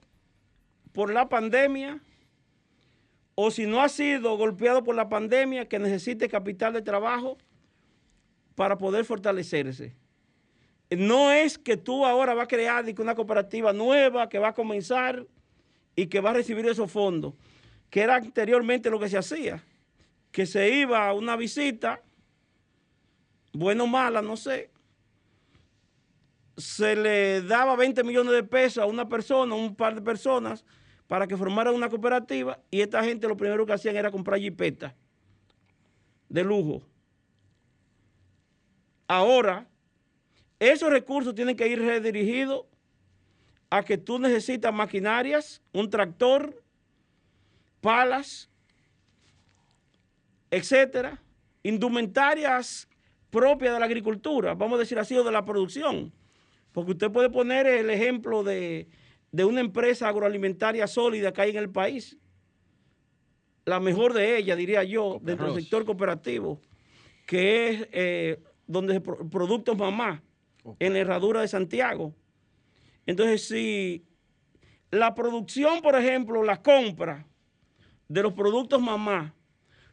por 0.93 1.11
la 1.11 1.31
pandemia 1.31 2.01
o 3.35 3.51
si 3.51 3.65
no 3.65 3.81
ha 3.81 3.89
sido 3.89 4.37
golpeado 4.37 4.85
por 4.85 4.95
la 4.95 5.09
pandemia 5.09 5.69
que 5.71 5.79
necesite 5.79 6.29
capital 6.29 6.75
de 6.75 6.83
trabajo 6.83 7.39
para 8.55 8.79
poder 8.79 9.05
fortalecerse. 9.05 9.95
No 10.91 11.33
es 11.33 11.59
que 11.59 11.77
tú 11.77 12.05
ahora 12.05 12.35
vas 12.35 12.45
a 12.45 12.49
crear 12.49 12.85
una 12.99 13.15
cooperativa 13.15 13.73
nueva 13.73 14.29
que 14.29 14.39
va 14.39 14.49
a 14.49 14.55
comenzar 14.55 15.27
y 15.97 16.07
que 16.07 16.21
va 16.21 16.31
a 16.31 16.35
recibir 16.35 16.67
esos 16.67 16.91
fondos, 16.91 17.35
que 17.91 18.01
era 18.03 18.17
anteriormente 18.17 18.91
lo 18.91 19.01
que 19.01 19.09
se 19.09 19.19
hacía, 19.19 19.63
que 20.31 20.47
se 20.47 20.71
iba 20.71 21.09
a 21.09 21.15
una 21.15 21.37
visita, 21.37 22.01
bueno 23.53 23.85
o 23.85 23.87
mala, 23.87 24.21
no 24.21 24.37
sé, 24.37 24.71
se 26.57 26.95
le 26.95 27.43
daba 27.43 27.77
20 27.77 28.05
millones 28.05 28.33
de 28.33 28.45
pesos 28.45 28.83
a 28.83 28.87
una 28.87 29.09
persona, 29.09 29.55
un 29.55 29.75
par 29.75 29.95
de 29.95 30.03
personas, 30.03 30.65
para 31.07 31.27
que 31.27 31.37
formaran 31.37 31.75
una 31.75 31.89
cooperativa 31.89 32.59
y 32.71 32.81
esta 32.81 33.03
gente 33.05 33.29
lo 33.29 33.37
primero 33.37 33.67
que 33.67 33.73
hacían 33.73 33.97
era 33.97 34.11
comprar 34.11 34.39
jipetas 34.41 34.95
de 36.29 36.45
lujo. 36.45 36.83
Ahora, 39.07 39.67
esos 40.59 40.91
recursos 40.91 41.35
tienen 41.35 41.57
que 41.57 41.69
ir 41.69 41.81
redirigidos 41.81 42.65
a 43.71 43.83
que 43.83 43.99
tú 43.99 44.19
necesitas 44.19 44.73
maquinarias, 44.73 45.63
un 45.73 45.91
tractor, 45.91 46.63
palas, 47.81 48.49
etcétera, 50.51 51.21
indumentarias 51.63 52.89
propias 53.31 53.75
de 53.75 53.81
la 53.81 53.87
agricultura, 53.87 54.55
vamos 54.55 54.77
a 54.77 54.81
decir 54.81 54.99
así, 54.99 55.17
o 55.17 55.25
de 55.25 55.33
la 55.33 55.45
producción. 55.45 56.13
Porque 56.73 56.93
usted 56.93 57.11
puede 57.11 57.31
poner 57.31 57.67
el 57.67 57.91
ejemplo 57.91 58.45
de, 58.45 58.87
de 59.33 59.45
una 59.45 59.61
empresa 59.61 60.09
agroalimentaria 60.09 60.87
sólida 60.87 61.33
que 61.33 61.43
hay 61.43 61.51
en 61.51 61.57
el 61.57 61.71
país. 61.71 62.17
La 63.65 63.81
mejor 63.81 64.13
de 64.13 64.37
ellas, 64.37 64.57
diría 64.57 64.85
yo, 64.85 65.19
dentro 65.21 65.53
del 65.53 65.61
sector 65.61 65.85
cooperativo, 65.85 66.61
que 67.27 67.69
es 67.69 67.89
eh, 67.93 68.39
donde 68.67 69.01
productos 69.01 69.77
mamá, 69.77 70.23
en 70.79 70.93
la 70.95 70.99
herradura 71.01 71.41
de 71.41 71.49
Santiago. 71.49 72.15
Entonces, 73.07 73.47
si 73.47 74.05
la 74.91 75.15
producción, 75.15 75.83
por 75.83 75.97
ejemplo, 75.97 76.43
la 76.43 76.63
compra 76.63 77.27
de 78.09 78.23
los 78.23 78.33
productos 78.33 78.81
mamá 78.81 79.35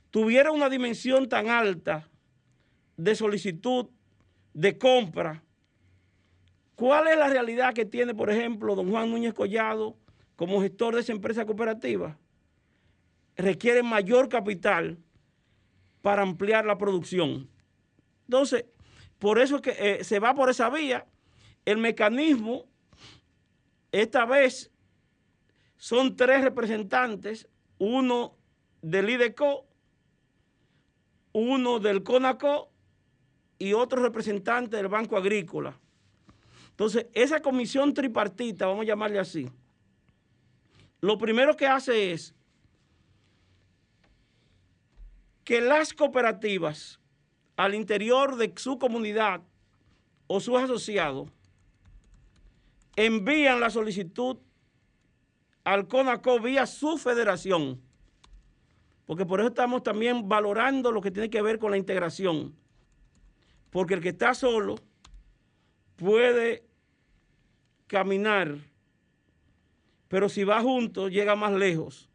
tuviera 0.09 0.51
una 0.51 0.69
dimensión 0.69 1.27
tan 1.27 1.49
alta 1.49 2.09
de 2.97 3.15
solicitud, 3.15 3.87
de 4.53 4.77
compra, 4.77 5.43
¿cuál 6.75 7.07
es 7.07 7.17
la 7.17 7.29
realidad 7.29 7.73
que 7.73 7.85
tiene, 7.85 8.13
por 8.13 8.29
ejemplo, 8.29 8.75
don 8.75 8.89
Juan 8.89 9.09
Núñez 9.09 9.33
Collado 9.33 9.97
como 10.35 10.61
gestor 10.61 10.95
de 10.95 11.01
esa 11.01 11.13
empresa 11.13 11.45
cooperativa? 11.45 12.17
Requiere 13.35 13.81
mayor 13.81 14.29
capital 14.29 14.97
para 16.01 16.21
ampliar 16.21 16.65
la 16.65 16.77
producción. 16.77 17.49
Entonces, 18.23 18.65
por 19.19 19.39
eso 19.39 19.57
es 19.57 19.61
que 19.61 19.75
eh, 19.77 20.03
se 20.03 20.19
va 20.19 20.33
por 20.33 20.49
esa 20.49 20.69
vía. 20.69 21.05
El 21.65 21.77
mecanismo, 21.77 22.65
esta 23.91 24.25
vez, 24.25 24.71
son 25.77 26.15
tres 26.15 26.43
representantes, 26.43 27.47
uno 27.77 28.37
del 28.81 29.09
IDECO, 29.09 29.67
uno 31.33 31.79
del 31.79 32.03
CONACO 32.03 32.71
y 33.59 33.73
otro 33.73 34.01
representante 34.01 34.77
del 34.77 34.87
Banco 34.87 35.17
Agrícola. 35.17 35.79
Entonces, 36.71 37.07
esa 37.13 37.41
comisión 37.41 37.93
tripartita, 37.93 38.65
vamos 38.65 38.83
a 38.83 38.87
llamarle 38.87 39.19
así, 39.19 39.47
lo 41.01 41.17
primero 41.17 41.55
que 41.57 41.67
hace 41.67 42.11
es 42.11 42.33
que 45.43 45.59
las 45.61 45.93
cooperativas 45.93 47.00
al 47.61 47.75
interior 47.75 48.37
de 48.37 48.51
su 48.57 48.79
comunidad 48.79 49.43
o 50.25 50.39
sus 50.39 50.57
asociados 50.57 51.29
envían 52.95 53.59
la 53.59 53.69
solicitud 53.69 54.37
al 55.63 55.87
CONACO 55.87 56.39
vía 56.39 56.65
su 56.65 56.97
federación, 56.97 57.79
porque 59.05 59.27
por 59.27 59.41
eso 59.41 59.49
estamos 59.49 59.83
también 59.83 60.27
valorando 60.27 60.91
lo 60.91 61.01
que 61.01 61.11
tiene 61.11 61.29
que 61.29 61.43
ver 61.43 61.59
con 61.59 61.69
la 61.69 61.77
integración, 61.77 62.55
porque 63.69 63.93
el 63.93 64.01
que 64.01 64.09
está 64.09 64.33
solo 64.33 64.77
puede 65.97 66.65
caminar, 67.85 68.57
pero 70.07 70.29
si 70.29 70.43
va 70.43 70.61
junto 70.61 71.09
llega 71.09 71.35
más 71.35 71.53
lejos. 71.53 72.09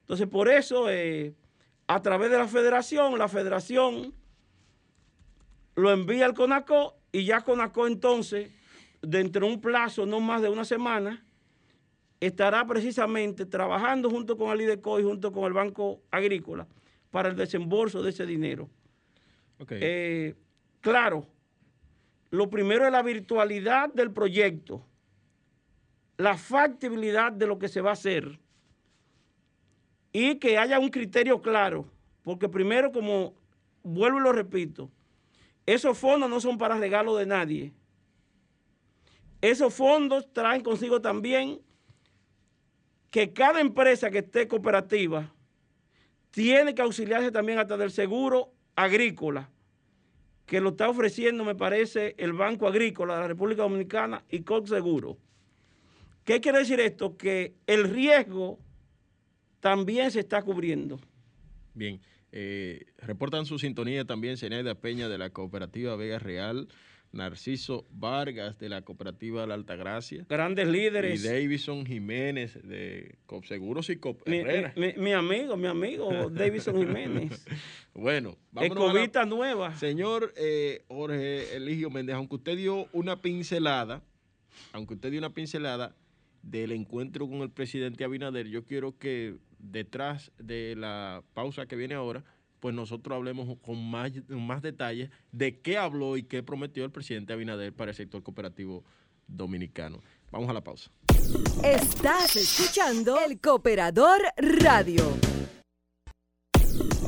Entonces 0.00 0.26
por 0.26 0.48
eso 0.48 0.88
eh, 0.88 1.34
a 1.86 2.00
través 2.00 2.30
de 2.30 2.38
la 2.38 2.48
federación, 2.48 3.18
la 3.18 3.28
federación 3.28 4.23
lo 5.74 5.90
envía 5.90 6.26
al 6.26 6.34
CONACO 6.34 6.96
y 7.12 7.24
ya 7.24 7.42
CONACO 7.42 7.86
entonces, 7.86 8.50
dentro 9.02 9.46
de 9.46 9.52
un 9.52 9.60
plazo 9.60 10.06
no 10.06 10.20
más 10.20 10.42
de 10.42 10.48
una 10.48 10.64
semana, 10.64 11.24
estará 12.20 12.66
precisamente 12.66 13.46
trabajando 13.46 14.10
junto 14.10 14.36
con 14.36 14.50
el 14.52 14.62
IDECO 14.62 15.00
y 15.00 15.02
junto 15.02 15.32
con 15.32 15.44
el 15.44 15.52
Banco 15.52 16.02
Agrícola 16.10 16.66
para 17.10 17.28
el 17.28 17.36
desembolso 17.36 18.02
de 18.02 18.10
ese 18.10 18.26
dinero. 18.26 18.68
Eh, 19.70 20.34
claro, 20.80 21.26
lo 22.30 22.50
primero 22.50 22.84
es 22.86 22.92
la 22.92 23.02
virtualidad 23.02 23.92
del 23.92 24.10
proyecto, 24.10 24.84
la 26.16 26.36
factibilidad 26.36 27.32
de 27.32 27.46
lo 27.46 27.58
que 27.58 27.68
se 27.68 27.80
va 27.80 27.90
a 27.90 27.94
hacer 27.94 28.38
y 30.12 30.36
que 30.36 30.58
haya 30.58 30.78
un 30.78 30.88
criterio 30.88 31.40
claro, 31.40 31.86
porque 32.22 32.48
primero, 32.48 32.92
como 32.92 33.34
vuelvo 33.82 34.18
y 34.18 34.22
lo 34.22 34.32
repito, 34.32 34.90
esos 35.66 35.96
fondos 35.98 36.28
no 36.28 36.40
son 36.40 36.58
para 36.58 36.78
regalo 36.78 37.16
de 37.16 37.26
nadie. 37.26 37.72
Esos 39.40 39.74
fondos 39.74 40.32
traen 40.32 40.62
consigo 40.62 41.00
también 41.00 41.60
que 43.10 43.32
cada 43.32 43.60
empresa 43.60 44.10
que 44.10 44.18
esté 44.18 44.48
cooperativa 44.48 45.32
tiene 46.30 46.74
que 46.74 46.82
auxiliarse 46.82 47.30
también 47.30 47.58
hasta 47.58 47.76
del 47.76 47.90
seguro 47.90 48.52
agrícola, 48.74 49.50
que 50.46 50.60
lo 50.60 50.70
está 50.70 50.88
ofreciendo, 50.88 51.44
me 51.44 51.54
parece, 51.54 52.14
el 52.18 52.32
Banco 52.32 52.66
Agrícola 52.66 53.14
de 53.14 53.20
la 53.20 53.28
República 53.28 53.62
Dominicana 53.62 54.24
y 54.28 54.44
Seguro. 54.66 55.16
¿Qué 56.24 56.40
quiere 56.40 56.58
decir 56.58 56.80
esto? 56.80 57.16
Que 57.16 57.54
el 57.66 57.84
riesgo 57.84 58.58
también 59.60 60.10
se 60.10 60.20
está 60.20 60.42
cubriendo. 60.42 60.98
Bien, 61.74 62.00
eh, 62.36 62.86
reportan 62.98 63.46
su 63.46 63.60
sintonía 63.60 64.04
también 64.04 64.36
Zenaida 64.36 64.74
Peña 64.74 65.08
de 65.08 65.18
la 65.18 65.30
cooperativa 65.30 65.94
Vega 65.94 66.18
Real, 66.18 66.66
Narciso 67.12 67.86
Vargas 67.92 68.58
de 68.58 68.68
la 68.68 68.82
cooperativa 68.82 69.46
La 69.46 69.54
Altagracia. 69.54 70.26
Grandes 70.28 70.66
líderes. 70.66 71.24
Y 71.24 71.28
Davison 71.28 71.86
Jiménez 71.86 72.58
de 72.66 73.18
Copseguros 73.26 73.88
y 73.90 73.96
Cop 73.98 74.26
Mi, 74.28 74.38
Herrera. 74.38 74.72
mi- 74.76 74.94
mi 74.96 75.12
amigo, 75.12 75.56
mi 75.56 75.68
amigo 75.68 76.10
Davison 76.30 76.76
Jiménez. 76.76 77.46
Bueno, 77.94 78.36
vámonos 78.50 78.76
a 78.76 78.80
la- 78.80 78.90
Escobita 79.00 79.24
nueva. 79.26 79.76
Señor 79.76 80.32
eh, 80.36 80.82
Jorge 80.88 81.54
Eligio 81.54 81.88
Méndez, 81.88 82.16
aunque 82.16 82.34
usted 82.34 82.56
dio 82.56 82.88
una 82.92 83.22
pincelada, 83.22 84.02
aunque 84.72 84.94
usted 84.94 85.10
dio 85.12 85.20
una 85.20 85.32
pincelada 85.32 85.94
del 86.42 86.72
encuentro 86.72 87.28
con 87.28 87.42
el 87.42 87.50
presidente 87.50 88.02
Abinader, 88.02 88.48
yo 88.48 88.64
quiero 88.64 88.98
que 88.98 89.36
detrás 89.70 90.30
de 90.38 90.74
la 90.76 91.22
pausa 91.34 91.66
que 91.66 91.76
viene 91.76 91.94
ahora, 91.94 92.24
pues 92.60 92.74
nosotros 92.74 93.16
hablemos 93.16 93.58
con 93.60 93.90
más, 93.90 94.12
más 94.28 94.62
detalles 94.62 95.10
de 95.32 95.60
qué 95.60 95.76
habló 95.76 96.16
y 96.16 96.22
qué 96.22 96.42
prometió 96.42 96.84
el 96.84 96.90
presidente 96.90 97.32
Abinader 97.32 97.72
para 97.72 97.90
el 97.90 97.96
sector 97.96 98.22
cooperativo 98.22 98.84
dominicano. 99.26 100.00
Vamos 100.30 100.48
a 100.50 100.52
la 100.52 100.62
pausa. 100.62 100.90
Estás 101.62 102.36
escuchando 102.36 103.18
El 103.20 103.40
Cooperador 103.40 104.20
Radio. 104.36 105.04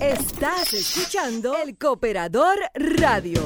Estás 0.01 0.75
escuchando 0.75 1.57
El 1.57 1.77
Cooperador 1.77 2.59
Radio. 2.75 3.41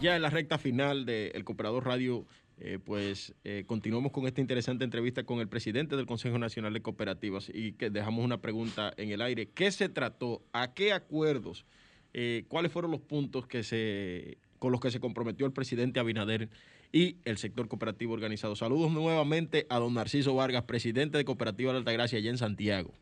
Ya 0.00 0.16
en 0.16 0.22
la 0.22 0.30
recta 0.30 0.58
final 0.58 1.06
del 1.06 1.44
Cooperador 1.44 1.84
Radio, 1.86 2.26
eh, 2.60 2.78
pues 2.82 3.34
eh, 3.42 3.64
continuamos 3.66 4.12
con 4.12 4.26
esta 4.26 4.40
interesante 4.40 4.84
entrevista 4.84 5.24
con 5.24 5.40
el 5.40 5.48
presidente 5.48 5.96
del 5.96 6.06
Consejo 6.06 6.38
Nacional 6.38 6.72
de 6.72 6.82
Cooperativas 6.82 7.50
y 7.52 7.72
que 7.72 7.90
dejamos 7.90 8.24
una 8.24 8.40
pregunta 8.40 8.92
en 8.96 9.10
el 9.10 9.22
aire. 9.22 9.48
¿Qué 9.48 9.70
se 9.72 9.88
trató? 9.88 10.42
¿A 10.52 10.72
qué 10.72 10.92
acuerdos? 10.92 11.66
Eh, 12.12 12.44
¿Cuáles 12.48 12.70
fueron 12.70 12.92
los 12.92 13.00
puntos 13.00 13.48
que 13.48 13.64
se, 13.64 14.38
con 14.60 14.70
los 14.70 14.80
que 14.80 14.92
se 14.92 15.00
comprometió 15.00 15.46
el 15.46 15.52
presidente 15.52 15.98
Abinader 15.98 16.48
y 16.92 17.16
el 17.24 17.38
sector 17.38 17.66
cooperativo 17.66 18.14
organizado? 18.14 18.54
Saludos 18.54 18.92
nuevamente 18.92 19.66
a 19.68 19.80
don 19.80 19.94
Narciso 19.94 20.36
Vargas, 20.36 20.62
presidente 20.62 21.18
de 21.18 21.24
Cooperativa 21.24 21.72
de 21.72 21.78
Altagracia 21.78 22.18
allá 22.18 22.30
en 22.30 22.38
Santiago. 22.38 22.92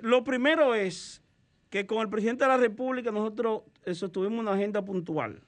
Lo 0.00 0.24
primero 0.24 0.74
es 0.74 1.22
que 1.68 1.86
con 1.86 2.00
el 2.00 2.08
presidente 2.08 2.44
de 2.44 2.48
la 2.48 2.56
República 2.56 3.12
nosotros 3.12 3.64
sostuvimos 3.92 4.40
una 4.40 4.54
agenda 4.54 4.82
puntual 4.82 5.42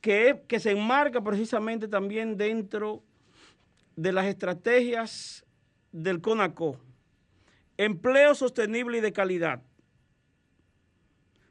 que, 0.00 0.42
se 0.58 0.70
enmarca 0.70 1.22
precisamente 1.22 1.88
también 1.88 2.36
dentro 2.36 3.02
de 3.96 4.12
las 4.12 4.26
estrategias 4.26 5.44
del 5.92 6.20
CONACO. 6.20 6.78
Empleo 7.76 8.34
sostenible 8.34 8.98
y 8.98 9.00
de 9.00 9.12
calidad. 9.12 9.62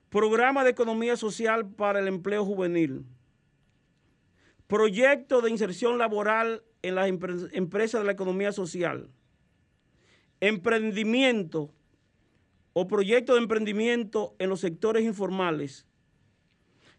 Programa 0.10 0.64
de 0.64 0.72
economía 0.72 1.16
social 1.16 1.68
para 1.70 2.00
el 2.00 2.08
empleo 2.08 2.44
juvenil. 2.46 3.06
Proyecto 4.68 5.42
de 5.42 5.52
inserción 5.52 5.98
laboral 5.98 6.64
en 6.82 6.96
las 6.96 7.10
empre- 7.10 7.50
empresas 7.54 8.02
de 8.02 8.06
la 8.06 8.14
economía 8.14 8.52
social. 8.52 9.10
Emprendimiento 10.40 11.72
o 12.74 12.88
proyecto 12.88 13.34
de 13.34 13.42
emprendimiento 13.42 14.36
en 14.40 14.50
los 14.50 14.62
sectores 14.62 15.04
informales. 15.04 15.86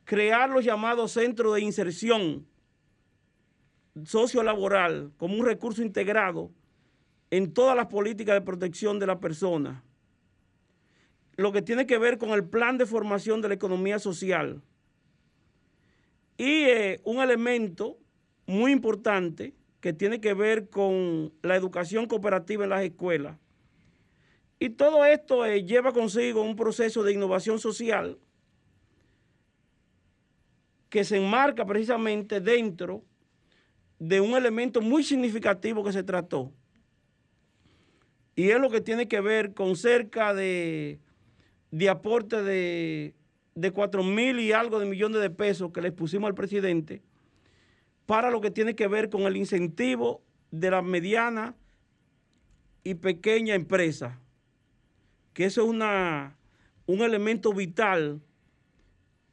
Crear 0.05 0.51
los 0.51 0.65
llamados 0.65 1.13
centros 1.13 1.55
de 1.55 1.61
inserción 1.61 2.47
sociolaboral 4.05 5.13
como 5.17 5.35
un 5.35 5.45
recurso 5.45 5.83
integrado 5.83 6.51
en 7.31 7.53
todas 7.53 7.77
las 7.77 7.87
políticas 7.87 8.35
de 8.35 8.41
protección 8.41 8.99
de 8.99 9.07
la 9.07 9.21
persona. 9.21 9.85
Lo 11.37 11.53
que 11.53 11.63
tiene 11.63 11.87
que 11.87 11.99
ver 11.99 12.19
con 12.19 12.31
el 12.31 12.45
plan 12.45 12.77
de 12.77 12.87
formación 12.87 13.41
de 13.41 13.49
la 13.49 13.55
economía 13.55 13.99
social. 13.99 14.63
Y 16.37 16.65
eh, 16.65 17.01
un 17.05 17.21
elemento 17.21 17.99
muy 18.47 18.73
importante 18.73 19.55
que 19.81 19.93
tiene 19.93 20.21
que 20.21 20.35
ver 20.35 20.69
con 20.69 21.33
la 21.43 21.57
educación 21.57 22.07
cooperativa 22.07 22.65
en 22.65 22.71
las 22.71 22.83
escuelas. 22.83 23.39
Y 24.59 24.71
todo 24.71 25.05
esto 25.05 25.47
eh, 25.47 25.65
lleva 25.65 25.93
consigo 25.93 26.43
un 26.43 26.57
proceso 26.57 27.03
de 27.03 27.13
innovación 27.13 27.59
social 27.59 28.19
que 30.91 31.05
se 31.05 31.17
enmarca 31.17 31.65
precisamente 31.65 32.41
dentro 32.41 33.05
de 33.99 34.21
un 34.21 34.37
elemento 34.37 34.81
muy 34.81 35.05
significativo 35.05 35.85
que 35.85 35.93
se 35.93 36.03
trató. 36.03 36.53
Y 38.35 38.51
es 38.51 38.61
lo 38.61 38.71
que 38.71 38.81
tiene 38.81 39.07
que 39.07 39.21
ver 39.21 39.55
con 39.55 39.77
cerca 39.77 40.35
de, 40.35 40.99
de 41.71 41.89
aporte 41.89 42.43
de, 42.43 43.15
de 43.55 43.71
4 43.71 44.03
mil 44.03 44.41
y 44.41 44.53
algo 44.53 44.79
de 44.81 44.87
millones 44.87 45.21
de 45.21 45.31
pesos 45.31 45.73
que 45.73 45.81
le 45.81 45.93
pusimos 45.93 46.29
al 46.29 46.35
presidente 46.35 47.03
para 48.07 48.31
lo 48.31 48.41
que 48.41 48.51
tiene 48.51 48.75
que 48.75 48.89
ver 48.89 49.09
con 49.09 49.23
el 49.23 49.37
incentivo 49.37 50.23
de 50.51 50.73
la 50.73 50.83
mediana 50.83 51.55
y 52.83 52.95
pequeña 52.95 53.55
empresa, 53.55 54.19
que 55.33 55.45
eso 55.45 55.63
es 55.63 55.69
una, 55.69 56.37
un 56.87 57.03
elemento 57.03 57.53
vital 57.53 58.21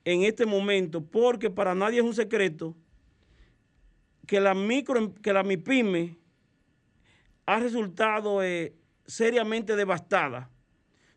en 0.09 0.23
este 0.23 0.45
momento, 0.45 1.03
porque 1.03 1.49
para 1.49 1.75
nadie 1.75 1.99
es 1.99 2.05
un 2.05 2.13
secreto 2.13 2.73
que 4.25 4.39
la 4.39 4.53
micro, 4.53 5.13
que 5.15 5.33
la 5.33 5.43
MIPYME 5.43 6.15
ha 7.45 7.59
resultado 7.59 8.41
eh, 8.41 8.73
seriamente 9.05 9.75
devastada. 9.75 10.49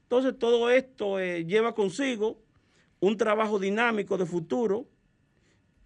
Entonces 0.02 0.36
todo 0.36 0.70
esto 0.70 1.20
eh, 1.20 1.44
lleva 1.44 1.72
consigo 1.72 2.42
un 2.98 3.16
trabajo 3.16 3.60
dinámico 3.60 4.18
de 4.18 4.26
futuro 4.26 4.88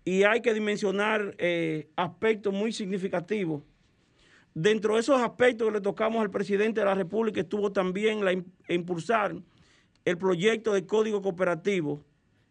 y 0.02 0.22
hay 0.22 0.40
que 0.40 0.54
dimensionar 0.54 1.34
eh, 1.36 1.90
aspectos 1.96 2.54
muy 2.54 2.72
significativos. 2.72 3.62
Dentro 4.54 4.94
de 4.94 5.00
esos 5.00 5.20
aspectos 5.20 5.68
que 5.68 5.74
le 5.74 5.80
tocamos 5.82 6.22
al 6.22 6.30
presidente 6.30 6.80
de 6.80 6.86
la 6.86 6.94
República 6.94 7.42
estuvo 7.42 7.70
también 7.70 8.24
la, 8.24 8.32
im- 8.32 8.46
impulsar 8.68 9.36
el 10.06 10.16
proyecto 10.16 10.72
de 10.72 10.86
código 10.86 11.20
cooperativo, 11.20 12.02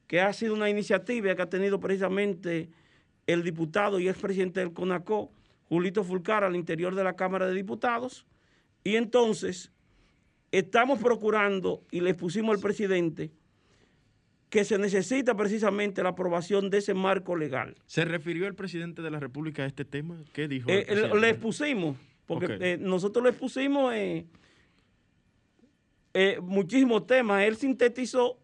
que 0.08 0.22
ha 0.22 0.34
sido 0.34 0.54
una 0.54 0.70
iniciativa 0.70 1.36
que 1.36 1.41
ha 1.41 1.49
tenido 1.49 1.80
precisamente 1.80 2.70
el 3.28 3.43
diputado 3.43 3.99
y 3.99 4.08
expresidente 4.08 4.60
del 4.60 4.74
CONACO, 4.74 5.32
Julito 5.70 6.04
Fulcar, 6.04 6.43
al 6.43 6.56
interior 6.56 6.93
de 6.95 7.04
la 7.04 7.16
Cámara 7.16 7.47
de 7.47 7.54
Diputados. 7.54 8.26
Y 8.84 8.95
entonces 8.95 9.72
estamos 10.51 10.99
procurando, 10.99 11.84
y 11.89 12.01
le 12.01 12.14
pusimos 12.14 12.56
al 12.56 12.62
presidente, 12.62 13.32
que 14.49 14.64
se 14.66 14.78
necesita 14.78 15.36
precisamente 15.36 16.04
la 16.04 16.10
aprobación 16.10 16.70
de 16.70 16.78
ese 16.78 16.93
marco 16.93 17.36
legal. 17.36 17.76
¿Se 17.88 18.06
refirió 18.06 18.45
el 18.45 18.54
presidente 18.54 19.01
de 19.01 19.10
la 19.10 19.20
República 19.20 19.64
a 19.64 19.66
este 19.66 19.84
tema? 19.84 20.22
¿Qué 20.32 20.47
dijo? 20.47 20.70
Eh, 20.70 20.86
el 20.89 21.20
le 21.20 21.30
expusimos, 21.30 21.97
porque 22.28 22.58
eh, 22.60 22.78
nosotros 22.80 23.24
le 23.24 23.32
expusimos 23.32 23.91
eh, 23.95 24.28
eh, 26.14 26.38
muchísimos 26.39 27.08
temas. 27.08 27.43
Él 27.43 27.56
sintetizó 27.56 28.38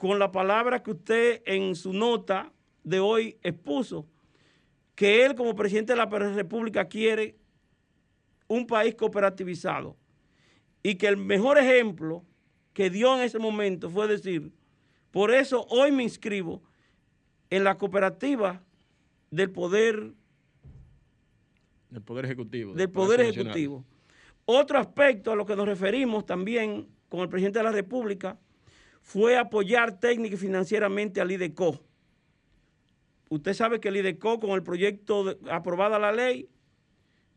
con 0.00 0.18
la 0.18 0.32
palabra 0.32 0.82
que 0.82 0.92
usted 0.92 1.42
en 1.44 1.74
su 1.74 1.92
nota 1.92 2.50
de 2.82 3.00
hoy 3.00 3.36
expuso, 3.42 4.06
que 4.94 5.26
él 5.26 5.34
como 5.34 5.54
presidente 5.54 5.92
de 5.92 5.98
la 5.98 6.06
República 6.06 6.86
quiere 6.86 7.36
un 8.48 8.66
país 8.66 8.94
cooperativizado 8.94 9.98
y 10.82 10.94
que 10.94 11.06
el 11.06 11.18
mejor 11.18 11.58
ejemplo 11.58 12.24
que 12.72 12.88
dio 12.88 13.14
en 13.14 13.24
ese 13.24 13.38
momento 13.38 13.90
fue 13.90 14.08
decir, 14.08 14.50
por 15.10 15.34
eso 15.34 15.66
hoy 15.68 15.92
me 15.92 16.02
inscribo 16.02 16.62
en 17.50 17.62
la 17.62 17.76
cooperativa 17.76 18.62
del 19.30 19.50
poder 19.50 20.14
Del 21.90 22.02
Poder 22.02 22.24
Ejecutivo. 22.24 22.72
del 22.72 22.88
Poder 22.88 23.20
Ejecutivo. 23.20 23.84
Otro 24.46 24.78
aspecto 24.78 25.32
a 25.32 25.36
lo 25.36 25.44
que 25.44 25.56
nos 25.56 25.66
referimos 25.66 26.24
también 26.24 26.88
con 27.10 27.20
el 27.20 27.28
presidente 27.28 27.58
de 27.58 27.64
la 27.64 27.72
República 27.72 28.38
fue 29.00 29.36
apoyar 29.36 29.98
técnica 29.98 30.34
y 30.34 30.38
financieramente 30.38 31.20
al 31.20 31.30
IDECO. 31.30 31.80
Usted 33.28 33.54
sabe 33.54 33.80
que 33.80 33.88
el 33.88 33.96
IDECO, 33.96 34.40
con 34.40 34.50
el 34.50 34.62
proyecto 34.62 35.24
de- 35.24 35.50
aprobada 35.50 35.98
la 35.98 36.12
ley, 36.12 36.48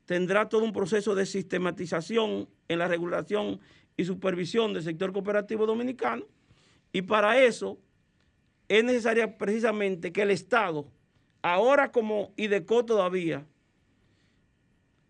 tendrá 0.05 0.49
todo 0.49 0.63
un 0.63 0.73
proceso 0.73 1.15
de 1.15 1.25
sistematización 1.25 2.49
en 2.67 2.79
la 2.79 2.87
regulación 2.87 3.59
y 3.95 4.05
supervisión 4.05 4.73
del 4.73 4.83
sector 4.83 5.13
cooperativo 5.13 5.65
dominicano. 5.65 6.25
Y 6.91 7.03
para 7.03 7.41
eso 7.41 7.77
es 8.67 8.83
necesaria 8.83 9.37
precisamente 9.37 10.11
que 10.11 10.23
el 10.23 10.31
Estado, 10.31 10.87
ahora 11.41 11.91
como 11.91 12.33
IDECO 12.37 12.85
todavía, 12.85 13.45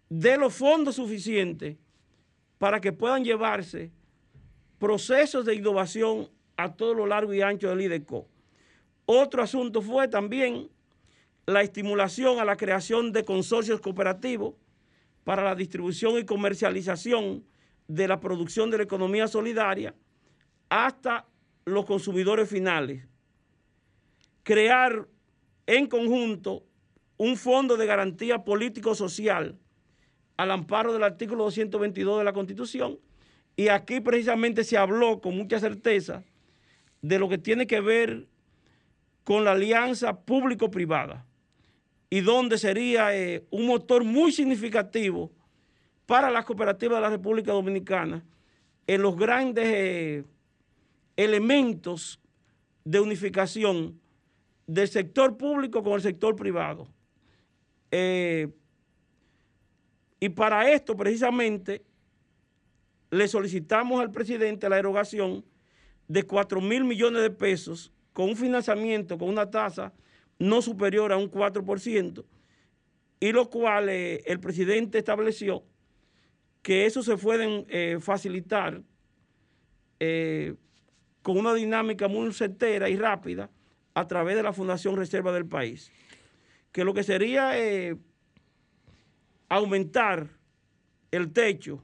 dé 0.09 0.37
los 0.37 0.53
fondos 0.53 0.95
suficientes 0.95 1.77
para 2.57 2.79
que 2.79 2.93
puedan 2.93 3.23
llevarse 3.23 3.91
procesos 4.79 5.45
de 5.45 5.55
innovación 5.55 6.29
a 6.57 6.73
todo 6.73 6.93
lo 6.93 7.05
largo 7.05 7.33
y 7.33 7.41
ancho 7.41 7.69
del 7.69 7.81
IDECO. 7.81 8.27
Otro 9.05 9.43
asunto 9.43 9.81
fue 9.81 10.07
también 10.07 10.69
la 11.45 11.61
estimulación 11.61 12.39
a 12.39 12.45
la 12.45 12.55
creación 12.55 13.11
de 13.11 13.25
consorcios 13.25 13.81
cooperativos 13.81 14.55
para 15.23 15.43
la 15.43 15.55
distribución 15.55 16.17
y 16.17 16.25
comercialización 16.25 17.43
de 17.87 18.07
la 18.07 18.19
producción 18.19 18.69
de 18.69 18.77
la 18.77 18.83
economía 18.83 19.27
solidaria 19.27 19.93
hasta 20.69 21.25
los 21.65 21.85
consumidores 21.85 22.49
finales. 22.49 23.05
Crear 24.43 25.07
en 25.65 25.87
conjunto 25.87 26.63
un 27.17 27.37
fondo 27.37 27.77
de 27.77 27.85
garantía 27.85 28.43
político-social 28.43 29.57
al 30.37 30.51
amparo 30.51 30.93
del 30.93 31.03
artículo 31.03 31.45
222 31.45 32.19
de 32.19 32.23
la 32.23 32.33
Constitución. 32.33 32.99
Y 33.55 33.67
aquí 33.67 33.99
precisamente 33.99 34.63
se 34.63 34.77
habló 34.77 35.21
con 35.21 35.37
mucha 35.37 35.59
certeza 35.59 36.23
de 37.03 37.19
lo 37.19 37.29
que 37.29 37.37
tiene 37.37 37.67
que 37.67 37.81
ver 37.81 38.27
con 39.23 39.43
la 39.43 39.51
alianza 39.51 40.21
público-privada 40.21 41.25
y 42.09 42.21
donde 42.21 42.57
sería 42.57 43.15
eh, 43.15 43.45
un 43.51 43.67
motor 43.67 44.03
muy 44.03 44.31
significativo 44.31 45.31
para 46.05 46.31
las 46.31 46.45
cooperativas 46.45 46.97
de 46.97 47.01
la 47.01 47.09
República 47.09 47.51
Dominicana 47.51 48.23
en 48.87 49.01
los 49.01 49.17
grandes 49.17 49.65
eh, 49.67 50.23
elementos 51.17 52.19
de 52.85 53.01
unificación 53.01 53.99
del 54.65 54.87
sector 54.87 55.37
público 55.37 55.83
con 55.83 55.93
el 55.93 56.01
sector 56.01 56.35
privado. 56.35 56.87
Eh, 57.91 58.47
y 60.21 60.29
para 60.29 60.71
esto, 60.71 60.95
precisamente, 60.95 61.83
le 63.11 63.27
solicitamos 63.27 63.99
al 63.99 64.09
presidente 64.09 64.69
la 64.69 64.79
erogación 64.79 65.43
de 66.07 66.23
4 66.23 66.61
mil 66.61 66.83
millones 66.83 67.21
de 67.21 67.29
pesos 67.29 67.91
con 68.13 68.29
un 68.29 68.35
financiamiento, 68.35 69.17
con 69.17 69.29
una 69.29 69.49
tasa 69.49 69.93
no 70.39 70.61
superior 70.61 71.11
a 71.11 71.17
un 71.17 71.29
4%, 71.29 72.23
y 73.19 73.31
lo 73.31 73.49
cual 73.49 73.89
eh, 73.89 74.21
el 74.25 74.39
presidente 74.39 74.99
estableció 74.99 75.63
que 76.61 76.85
eso 76.85 77.03
se 77.03 77.17
pueden 77.17 77.65
eh, 77.69 77.97
facilitar 77.99 78.81
eh, 79.99 80.55
con 81.21 81.37
una 81.37 81.53
dinámica 81.53 82.07
muy 82.07 82.31
certera 82.33 82.89
y 82.89 82.97
rápida 82.97 83.49
a 83.93 84.07
través 84.07 84.35
de 84.35 84.43
la 84.43 84.53
Fundación 84.53 84.95
Reserva 84.95 85.31
del 85.31 85.45
País. 85.45 85.91
Que 86.71 86.83
lo 86.83 86.93
que 86.93 87.03
sería 87.03 87.53
aumentar 89.47 90.27
el 91.11 91.31
techo. 91.31 91.83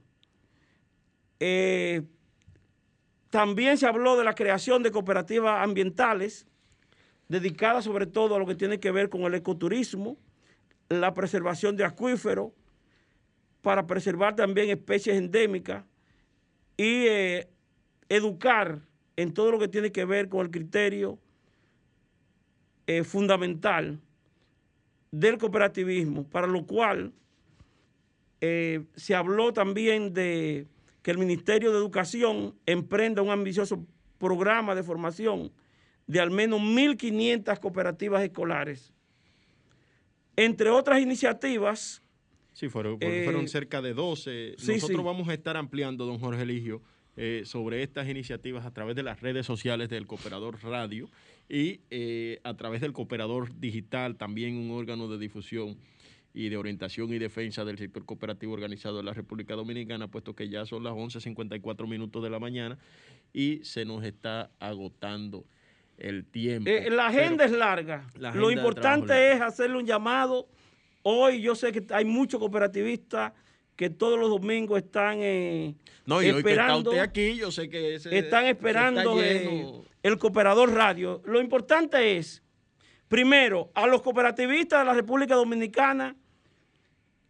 También 3.29 3.77
se 3.77 3.85
habló 3.85 4.17
de 4.17 4.23
la 4.23 4.35
creación 4.35 4.83
de 4.83 4.91
cooperativas 4.91 5.63
ambientales 5.63 6.47
dedicadas 7.27 7.83
sobre 7.83 8.07
todo 8.07 8.35
a 8.35 8.39
lo 8.39 8.45
que 8.45 8.55
tiene 8.55 8.79
que 8.79 8.91
ver 8.91 9.09
con 9.09 9.21
el 9.21 9.35
ecoturismo, 9.35 10.17
la 10.89 11.13
preservación 11.13 11.77
de 11.77 11.85
acuíferos, 11.85 12.51
para 13.61 13.85
preservar 13.85 14.35
también 14.35 14.69
especies 14.69 15.17
endémicas 15.17 15.83
y 16.75 17.05
eh, 17.07 17.47
educar 18.07 18.79
en 19.15 19.33
todo 19.33 19.51
lo 19.51 19.59
que 19.59 19.67
tiene 19.67 19.91
que 19.91 20.05
ver 20.05 20.29
con 20.29 20.41
el 20.41 20.49
criterio 20.49 21.19
eh, 22.87 23.03
fundamental 23.03 23.99
del 25.11 25.37
cooperativismo, 25.37 26.23
para 26.23 26.47
lo 26.47 26.65
cual 26.65 27.11
eh, 28.41 28.85
se 28.95 29.13
habló 29.13 29.51
también 29.53 30.13
de 30.13 30.65
que 31.01 31.11
el 31.11 31.17
Ministerio 31.17 31.71
de 31.71 31.77
Educación 31.77 32.55
emprenda 32.65 33.21
un 33.21 33.29
ambicioso 33.29 33.85
programa 34.17 34.75
de 34.75 34.83
formación 34.83 35.51
de 36.07 36.19
al 36.19 36.31
menos 36.31 36.59
1.500 36.59 37.59
cooperativas 37.59 38.23
escolares. 38.23 38.93
Entre 40.35 40.69
otras 40.69 41.01
iniciativas, 41.01 42.01
Sí, 42.59 42.67
fueron, 42.67 42.99
fueron 42.99 43.45
eh, 43.45 43.47
cerca 43.47 43.81
de 43.81 43.93
12. 43.93 44.55
Nosotros 44.67 45.03
vamos 45.05 45.29
a 45.29 45.33
estar 45.33 45.55
ampliando, 45.55 46.05
don 46.05 46.19
Jorge 46.19 46.41
Eligio, 46.41 46.81
eh, 47.15 47.43
sobre 47.45 47.83
estas 47.83 48.09
iniciativas 48.09 48.65
a 48.65 48.73
través 48.73 48.97
de 48.97 49.03
las 49.03 49.21
redes 49.21 49.45
sociales 49.45 49.87
del 49.87 50.07
Cooperador 50.07 50.61
Radio 50.63 51.09
y 51.47 51.79
eh, 51.89 52.41
a 52.43 52.55
través 52.55 52.81
del 52.81 52.91
Cooperador 52.91 53.57
Digital, 53.59 54.17
también 54.17 54.57
un 54.57 54.71
órgano 54.71 55.07
de 55.07 55.17
difusión 55.17 55.77
y 56.33 56.49
de 56.49 56.57
orientación 56.57 57.11
y 57.13 57.19
defensa 57.19 57.65
del 57.65 57.77
sector 57.77 58.05
cooperativo 58.05 58.53
organizado 58.53 58.97
de 58.97 59.03
la 59.03 59.13
República 59.13 59.55
Dominicana, 59.55 60.07
puesto 60.07 60.35
que 60.35 60.49
ya 60.49 60.65
son 60.65 60.83
las 60.83 60.93
11.54 60.93 61.87
minutos 61.87 62.21
de 62.23 62.29
la 62.29 62.39
mañana 62.39 62.77
y 63.33 63.59
se 63.63 63.85
nos 63.85 64.03
está 64.03 64.51
agotando 64.59 65.45
el 65.97 66.25
tiempo. 66.25 66.69
la 66.91 67.07
agenda 67.07 67.45
es 67.45 67.51
larga. 67.51 68.07
Lo 68.33 68.51
importante 68.51 69.33
es 69.33 69.41
hacerle 69.41 69.77
un 69.77 69.85
llamado 69.85 70.47
Hoy 71.03 71.41
yo 71.41 71.55
sé 71.55 71.71
que 71.71 71.83
hay 71.93 72.05
muchos 72.05 72.39
cooperativistas 72.39 73.33
que 73.75 73.89
todos 73.89 74.19
los 74.19 74.29
domingos 74.29 74.77
están 74.79 75.19
eh, 75.21 75.73
no, 76.05 76.21
y 76.21 76.27
esperando. 76.27 76.91
Hoy 76.91 76.95
que 76.95 77.01
está 77.01 77.13
usted 77.13 77.31
aquí, 77.31 77.37
yo 77.37 77.51
sé 77.51 77.69
que 77.69 77.95
están 77.95 78.45
esperando 78.45 79.21
eh, 79.21 79.65
el 80.03 80.17
cooperador 80.17 80.73
radio. 80.73 81.21
Lo 81.25 81.39
importante 81.39 82.17
es, 82.17 82.43
primero, 83.07 83.71
a 83.73 83.87
los 83.87 84.01
cooperativistas 84.01 84.79
de 84.79 84.85
la 84.85 84.93
República 84.93 85.35
Dominicana 85.35 86.15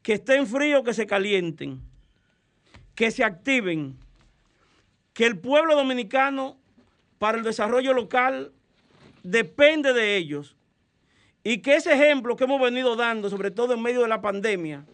que 0.01 0.13
estén 0.13 0.47
fríos, 0.47 0.83
que 0.83 0.93
se 0.93 1.05
calienten, 1.05 1.81
que 2.95 3.11
se 3.11 3.23
activen, 3.23 3.97
que 5.13 5.25
el 5.25 5.37
pueblo 5.39 5.75
dominicano 5.75 6.57
para 7.17 7.37
el 7.37 7.43
desarrollo 7.43 7.93
local 7.93 8.53
depende 9.23 9.93
de 9.93 10.15
ellos 10.15 10.55
y 11.43 11.59
que 11.59 11.75
ese 11.75 11.93
ejemplo 11.93 12.35
que 12.35 12.45
hemos 12.45 12.61
venido 12.61 12.95
dando, 12.95 13.29
sobre 13.29 13.51
todo 13.51 13.73
en 13.73 13.81
medio 13.81 14.01
de 14.01 14.07
la 14.07 14.21
pandemia, 14.21 14.85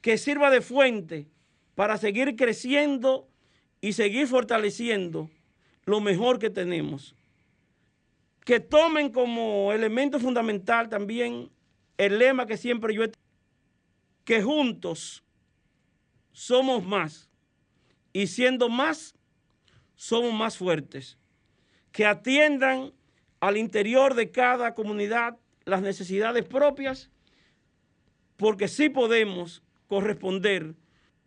que 0.00 0.18
sirva 0.18 0.50
de 0.50 0.60
fuente 0.60 1.26
para 1.74 1.98
seguir 1.98 2.36
creciendo 2.36 3.28
y 3.80 3.92
seguir 3.92 4.26
fortaleciendo 4.26 5.30
lo 5.84 6.00
mejor 6.00 6.38
que 6.38 6.50
tenemos. 6.50 7.14
Que 8.44 8.60
tomen 8.60 9.10
como 9.10 9.72
elemento 9.72 10.20
fundamental 10.20 10.88
también 10.88 11.50
el 11.98 12.18
lema 12.18 12.46
que 12.46 12.56
siempre 12.56 12.94
yo 12.94 13.02
he 13.02 13.10
que 14.26 14.42
juntos 14.42 15.24
somos 16.32 16.84
más 16.84 17.30
y 18.12 18.26
siendo 18.26 18.68
más 18.68 19.14
somos 19.94 20.34
más 20.34 20.58
fuertes. 20.58 21.16
Que 21.92 22.04
atiendan 22.04 22.92
al 23.40 23.56
interior 23.56 24.14
de 24.14 24.30
cada 24.30 24.74
comunidad 24.74 25.38
las 25.64 25.80
necesidades 25.80 26.44
propias, 26.44 27.08
porque 28.36 28.68
sí 28.68 28.88
podemos 28.88 29.62
corresponder 29.86 30.74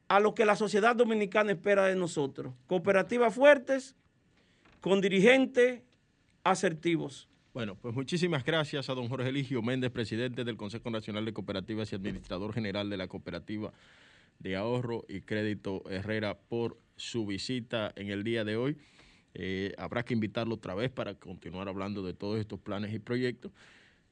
a 0.10 0.20
lo 0.20 0.36
que 0.36 0.46
la 0.46 0.58
sociedad 0.58 0.96
dominicana 0.96 1.54
espera 1.54 1.86
de 1.86 1.96
nosotros. 1.96 2.54
Cooperativas 2.68 3.34
fuertes, 3.34 3.96
con 4.82 5.00
dirigentes 5.00 5.82
asertivos. 6.44 7.29
Bueno, 7.54 7.76
pues 7.76 7.96
muchísimas 7.96 8.46
gracias 8.46 8.90
a 8.90 8.94
don 8.94 9.10
Jorge 9.10 9.30
Eligio 9.30 9.62
Méndez, 9.62 9.92
presidente 9.92 10.44
del 10.44 10.56
Consejo 10.56 10.90
Nacional 10.90 11.26
de 11.26 11.34
Cooperativas 11.34 11.92
y 11.92 11.96
administrador 11.96 12.54
general 12.54 12.90
de 12.90 12.98
la 12.98 13.08
Cooperativa 13.08 13.74
de 14.38 14.56
Ahorro 14.56 15.04
y 15.10 15.22
Crédito 15.22 15.84
Herrera, 15.90 16.38
por 16.38 16.78
su 16.96 17.26
visita 17.26 17.92
en 17.96 18.10
el 18.10 18.24
día 18.24 18.46
de 18.46 18.56
hoy. 18.56 18.78
Eh, 19.34 19.74
habrá 19.78 20.04
que 20.04 20.14
invitarlo 20.14 20.56
otra 20.56 20.76
vez 20.76 20.92
para 20.92 21.16
continuar 21.16 21.68
hablando 21.68 22.04
de 22.04 22.14
todos 22.14 22.40
estos 22.40 22.60
planes 22.60 22.94
y 22.94 23.00
proyectos 23.00 23.52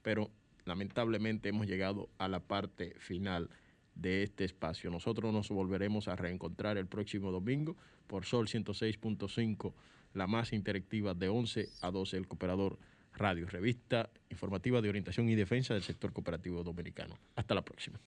pero 0.07 0.31
lamentablemente 0.63 1.49
hemos 1.49 1.67
llegado 1.67 2.07
a 2.17 2.29
la 2.29 2.39
parte 2.39 2.95
final 2.97 3.49
de 3.93 4.23
este 4.23 4.45
espacio. 4.45 4.89
Nosotros 4.89 5.33
nos 5.33 5.49
volveremos 5.49 6.07
a 6.07 6.15
reencontrar 6.15 6.77
el 6.77 6.87
próximo 6.87 7.29
domingo 7.29 7.75
por 8.07 8.23
Sol 8.23 8.47
106.5, 8.47 9.73
la 10.13 10.25
más 10.25 10.53
interactiva 10.53 11.13
de 11.13 11.27
11 11.27 11.67
a 11.81 11.91
12, 11.91 12.15
el 12.15 12.27
Cooperador 12.29 12.79
Radio, 13.17 13.47
revista 13.47 14.09
informativa 14.29 14.81
de 14.81 14.89
orientación 14.89 15.27
y 15.29 15.35
defensa 15.35 15.73
del 15.73 15.83
sector 15.83 16.13
cooperativo 16.13 16.63
dominicano. 16.63 17.17
Hasta 17.35 17.55
la 17.55 17.63
próxima. 17.63 17.99